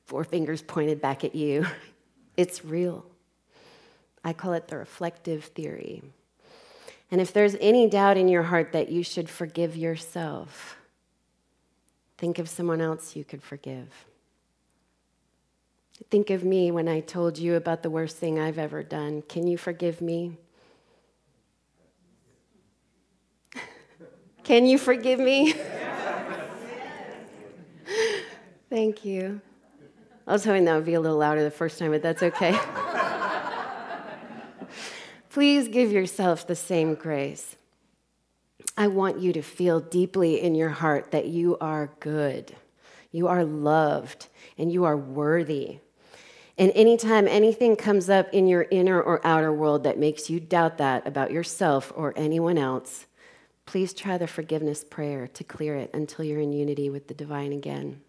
four 0.05 0.23
fingers 0.23 0.63
pointed 0.63 0.99
back 0.99 1.23
at 1.23 1.35
you, 1.35 1.67
it's 2.37 2.65
real. 2.65 3.05
I 4.23 4.33
call 4.33 4.53
it 4.53 4.67
the 4.67 4.77
reflective 4.77 5.45
theory. 5.45 6.01
And 7.11 7.21
if 7.21 7.33
there's 7.33 7.55
any 7.61 7.87
doubt 7.87 8.17
in 8.17 8.27
your 8.27 8.43
heart 8.43 8.71
that 8.71 8.89
you 8.89 9.03
should 9.03 9.29
forgive 9.29 9.77
yourself, 9.77 10.77
Think 12.23 12.39
of 12.39 12.47
someone 12.47 12.79
else 12.79 13.17
you 13.17 13.25
could 13.25 13.43
forgive. 13.43 13.89
Think 16.09 16.29
of 16.29 16.45
me 16.45 16.71
when 16.71 16.87
I 16.87 17.01
told 17.01 17.37
you 17.37 17.55
about 17.55 17.83
the 17.83 17.89
worst 17.89 18.15
thing 18.15 18.39
I've 18.39 18.57
ever 18.57 18.81
done. 18.81 19.23
Can 19.23 19.45
you 19.45 19.57
forgive 19.57 19.99
me? 19.99 20.37
Can 24.45 24.65
you 24.65 24.77
forgive 24.77 25.19
me? 25.19 25.51
Thank 28.69 29.03
you. 29.03 29.41
I 30.25 30.31
was 30.31 30.45
hoping 30.45 30.63
that 30.63 30.75
would 30.75 30.85
be 30.85 30.93
a 30.93 31.01
little 31.01 31.17
louder 31.17 31.43
the 31.43 31.51
first 31.51 31.77
time, 31.77 31.91
but 31.91 32.01
that's 32.01 32.23
okay. 32.23 32.57
Please 35.29 35.67
give 35.67 35.91
yourself 35.91 36.47
the 36.47 36.55
same 36.55 36.95
grace. 36.95 37.57
I 38.75 38.87
want 38.87 39.19
you 39.19 39.33
to 39.33 39.41
feel 39.41 39.79
deeply 39.79 40.41
in 40.41 40.55
your 40.55 40.69
heart 40.69 41.11
that 41.11 41.27
you 41.27 41.57
are 41.61 41.91
good, 41.99 42.55
you 43.11 43.27
are 43.27 43.43
loved, 43.43 44.27
and 44.57 44.71
you 44.71 44.85
are 44.85 44.97
worthy. 44.97 45.79
And 46.57 46.71
anytime 46.75 47.27
anything 47.27 47.75
comes 47.75 48.09
up 48.09 48.29
in 48.31 48.47
your 48.47 48.67
inner 48.69 49.01
or 49.01 49.25
outer 49.25 49.51
world 49.51 49.83
that 49.83 49.97
makes 49.97 50.29
you 50.29 50.39
doubt 50.39 50.77
that 50.77 51.07
about 51.07 51.31
yourself 51.31 51.91
or 51.95 52.13
anyone 52.15 52.57
else, 52.57 53.07
please 53.65 53.93
try 53.93 54.17
the 54.17 54.27
forgiveness 54.27 54.83
prayer 54.83 55.27
to 55.27 55.43
clear 55.43 55.75
it 55.75 55.89
until 55.93 56.25
you're 56.25 56.39
in 56.39 56.53
unity 56.53 56.89
with 56.89 57.07
the 57.07 57.13
divine 57.13 57.53
again. 57.53 58.01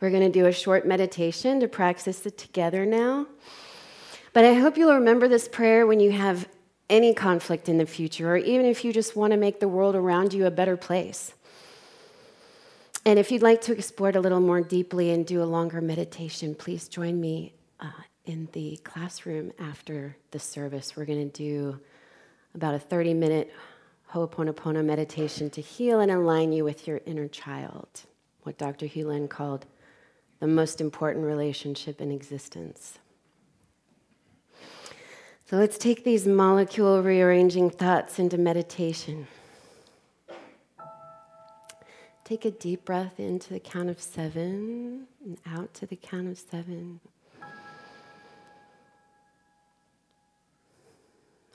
We're 0.00 0.10
going 0.10 0.30
to 0.30 0.38
do 0.38 0.46
a 0.46 0.52
short 0.52 0.86
meditation 0.86 1.60
to 1.60 1.68
practice 1.68 2.26
it 2.26 2.36
together 2.36 2.84
now. 2.84 3.26
But 4.32 4.44
I 4.44 4.54
hope 4.54 4.76
you'll 4.76 4.94
remember 4.94 5.28
this 5.28 5.48
prayer 5.48 5.86
when 5.86 6.00
you 6.00 6.12
have 6.12 6.48
any 6.90 7.14
conflict 7.14 7.68
in 7.68 7.78
the 7.78 7.86
future, 7.86 8.32
or 8.32 8.36
even 8.36 8.66
if 8.66 8.84
you 8.84 8.92
just 8.92 9.16
want 9.16 9.30
to 9.32 9.38
make 9.38 9.60
the 9.60 9.68
world 9.68 9.94
around 9.94 10.34
you 10.34 10.44
a 10.44 10.50
better 10.50 10.76
place. 10.76 11.32
And 13.06 13.18
if 13.18 13.30
you'd 13.30 13.42
like 13.42 13.62
to 13.62 13.72
explore 13.72 14.10
it 14.10 14.16
a 14.16 14.20
little 14.20 14.40
more 14.40 14.60
deeply 14.60 15.10
and 15.10 15.24
do 15.24 15.42
a 15.42 15.44
longer 15.44 15.80
meditation, 15.80 16.54
please 16.54 16.88
join 16.88 17.18
me 17.18 17.54
uh, 17.78 17.86
in 18.26 18.48
the 18.52 18.76
classroom 18.84 19.52
after 19.58 20.16
the 20.32 20.38
service. 20.38 20.96
We're 20.96 21.06
going 21.06 21.30
to 21.30 21.38
do 21.38 21.80
about 22.54 22.74
a 22.74 22.78
30 22.78 23.14
minute 23.14 23.52
Ho'oponopono 24.12 24.84
meditation 24.84 25.50
to 25.50 25.60
heal 25.60 26.00
and 26.00 26.10
align 26.10 26.52
you 26.52 26.64
with 26.64 26.86
your 26.86 27.00
inner 27.06 27.28
child, 27.28 28.02
what 28.42 28.58
Dr. 28.58 28.86
Hew 28.86 29.08
Len 29.08 29.28
called 29.28 29.66
the 30.40 30.48
most 30.48 30.80
important 30.80 31.24
relationship 31.24 32.00
in 32.00 32.10
existence. 32.10 32.98
So 35.50 35.56
let's 35.56 35.78
take 35.78 36.04
these 36.04 36.28
molecule 36.28 37.02
rearranging 37.02 37.70
thoughts 37.70 38.20
into 38.20 38.38
meditation. 38.38 39.26
Take 42.22 42.44
a 42.44 42.52
deep 42.52 42.84
breath 42.84 43.18
into 43.18 43.54
the 43.54 43.58
count 43.58 43.90
of 43.90 44.00
seven 44.00 45.08
and 45.24 45.38
out 45.44 45.74
to 45.74 45.86
the 45.86 45.96
count 45.96 46.28
of 46.28 46.38
seven. 46.38 47.00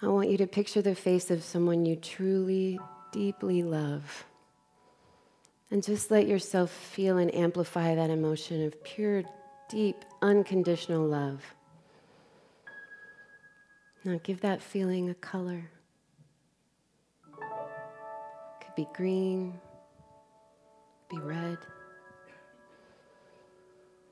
I 0.01 0.08
want 0.08 0.29
you 0.29 0.39
to 0.39 0.47
picture 0.47 0.81
the 0.81 0.93
face 0.93 1.31
of 1.31 1.41
someone 1.41 1.86
you 1.86 1.95
truly, 1.95 2.77
deeply 3.13 3.63
love. 3.63 4.25
And 5.71 5.81
just 5.81 6.12
let 6.12 6.27
yourself 6.27 6.69
feel 6.69 7.17
and 7.17 7.34
amplify 7.34 7.95
that 7.95 8.10
emotion 8.10 8.62
of 8.65 8.84
pure, 8.84 9.23
deep, 9.69 10.03
unconditional 10.21 11.08
love. 11.08 11.41
Now 14.06 14.20
give 14.22 14.41
that 14.41 14.62
feeling 14.62 15.10
a 15.10 15.15
color. 15.15 15.68
Could 18.62 18.76
be 18.76 18.88
green, 18.94 19.60
be 21.10 21.18
red. 21.18 21.58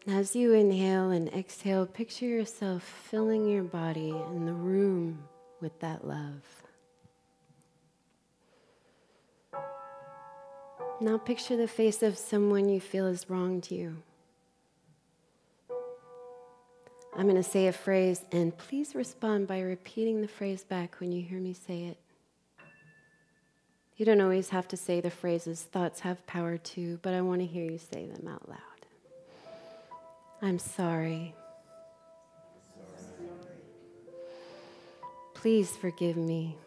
As 0.08 0.36
you 0.36 0.54
inhale 0.54 1.12
and 1.12 1.30
exhale, 1.30 1.86
picture 1.86 2.26
yourself 2.26 2.82
filling 2.82 3.48
your 3.48 3.62
body 3.62 4.10
and 4.10 4.48
the 4.48 4.54
room 4.54 5.26
with 5.62 5.80
that 5.82 6.08
love. 6.08 6.42
Now 11.00 11.20
picture 11.20 11.56
the 11.56 11.68
face 11.68 12.02
of 12.02 12.18
someone 12.18 12.68
you 12.68 12.82
feel 12.82 13.06
has 13.06 13.30
wronged 13.30 13.70
you. 13.70 14.02
I'm 17.15 17.30
going 17.30 17.36
to 17.36 17.43
say 17.43 17.67
a 17.67 17.71
phrase, 17.71 18.26
and 18.32 18.58
please 18.58 18.95
respond 18.95 19.47
by 19.47 19.60
repeating 19.60 20.21
the 20.21 20.28
phrase 20.28 20.63
back 20.63 20.95
when 20.99 21.12
you 21.12 21.21
hear 21.21 21.39
me 21.39 21.54
say 21.54 21.84
it. 21.84 21.97
You 23.95 24.06
don't 24.06 24.19
always 24.19 24.49
have 24.49 24.67
to 24.69 24.78
say 24.78 24.99
the 24.99 25.12
phrases, 25.12 25.62
thoughts 25.62 25.99
have 25.99 26.26
power 26.26 26.58
too, 26.58 26.99
but 27.04 27.13
I 27.13 27.21
want 27.21 27.41
to 27.41 27.45
hear 27.45 27.63
you 27.63 27.78
say 27.78 28.08
them 28.08 28.28
out 28.28 28.49
loud. 28.49 28.60
I'm 30.41 30.58
sorry. 30.58 31.36
Please 35.36 35.69
forgive 35.78 36.17
me. 36.17 36.58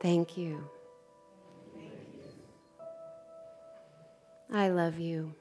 Thank 0.00 0.38
you. 0.38 0.64
I 4.50 4.68
love 4.68 4.98
you. 4.98 5.34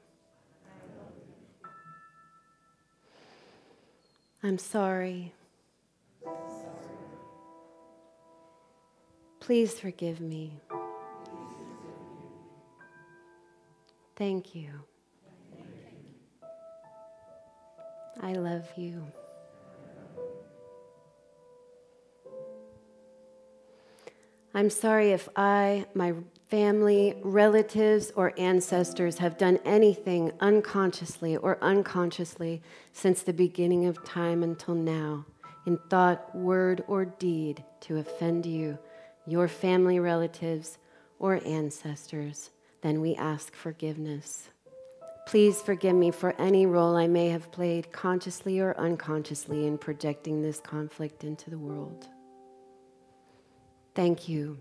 I'm 4.48 4.58
sorry. 4.58 5.34
Please 9.42 9.78
forgive 9.78 10.22
me. 10.22 10.62
Thank 14.16 14.56
you. 14.56 14.70
I 18.22 18.36
love 18.36 18.66
you. 18.78 19.06
I'm 24.54 24.70
sorry 24.70 25.12
if 25.12 25.28
I, 25.36 25.88
my 25.94 26.14
family, 26.48 27.14
relatives, 27.24 28.12
or 28.16 28.34
ancestors 28.38 29.18
have 29.18 29.38
done 29.38 29.60
anything 29.66 30.32
unconsciously 30.40 31.36
or 31.38 31.58
unconsciously 31.62 32.62
since 32.94 33.22
the 33.22 33.34
beginning 33.34 33.86
of 33.86 34.04
time 34.06 34.44
until 34.44 34.76
now, 34.76 35.26
in 35.66 35.78
thought, 35.90 36.34
word, 36.34 36.84
or 36.88 37.06
deed, 37.06 37.64
to 37.82 37.98
offend 37.98 38.46
you 38.46 38.78
your 39.26 39.48
family 39.50 40.00
relatives, 40.00 40.78
or 41.20 41.42
ancestors, 41.46 42.52
then 42.82 43.02
we 43.02 43.14
ask 43.16 43.54
forgiveness. 43.54 44.50
Please 45.26 45.62
forgive 45.62 45.96
me 45.96 46.12
for 46.12 46.34
any 46.40 46.66
role 46.66 46.96
I 46.96 47.08
may 47.08 47.28
have 47.30 47.52
played, 47.52 47.92
consciously 47.92 48.60
or 48.62 48.78
unconsciously, 48.80 49.68
in 49.68 49.78
projecting 49.78 50.42
this 50.42 50.62
conflict 50.62 51.26
into 51.26 51.50
the 51.50 51.58
world. 51.58 52.08
Thank 53.94 54.30
you 54.30 54.58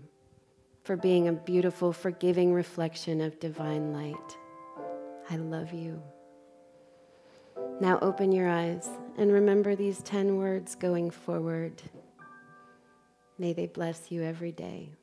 for 0.87 0.95
being 0.95 1.27
a 1.27 1.33
beautiful, 1.33 1.91
forgiving 1.91 2.53
reflection 2.53 3.19
of 3.19 3.41
divine 3.41 3.91
light. 3.91 4.37
I 5.29 5.35
love 5.35 5.73
you. 5.73 6.01
Now 7.81 7.99
open 8.01 8.31
your 8.31 8.47
eyes 8.47 8.89
and 9.17 9.29
remember 9.29 9.75
these 9.75 10.01
10 10.03 10.37
words 10.37 10.75
going 10.75 11.11
forward. 11.11 11.81
May 13.37 13.51
they 13.51 13.67
bless 13.67 14.11
you 14.11 14.23
every 14.23 14.53
day. 14.53 14.93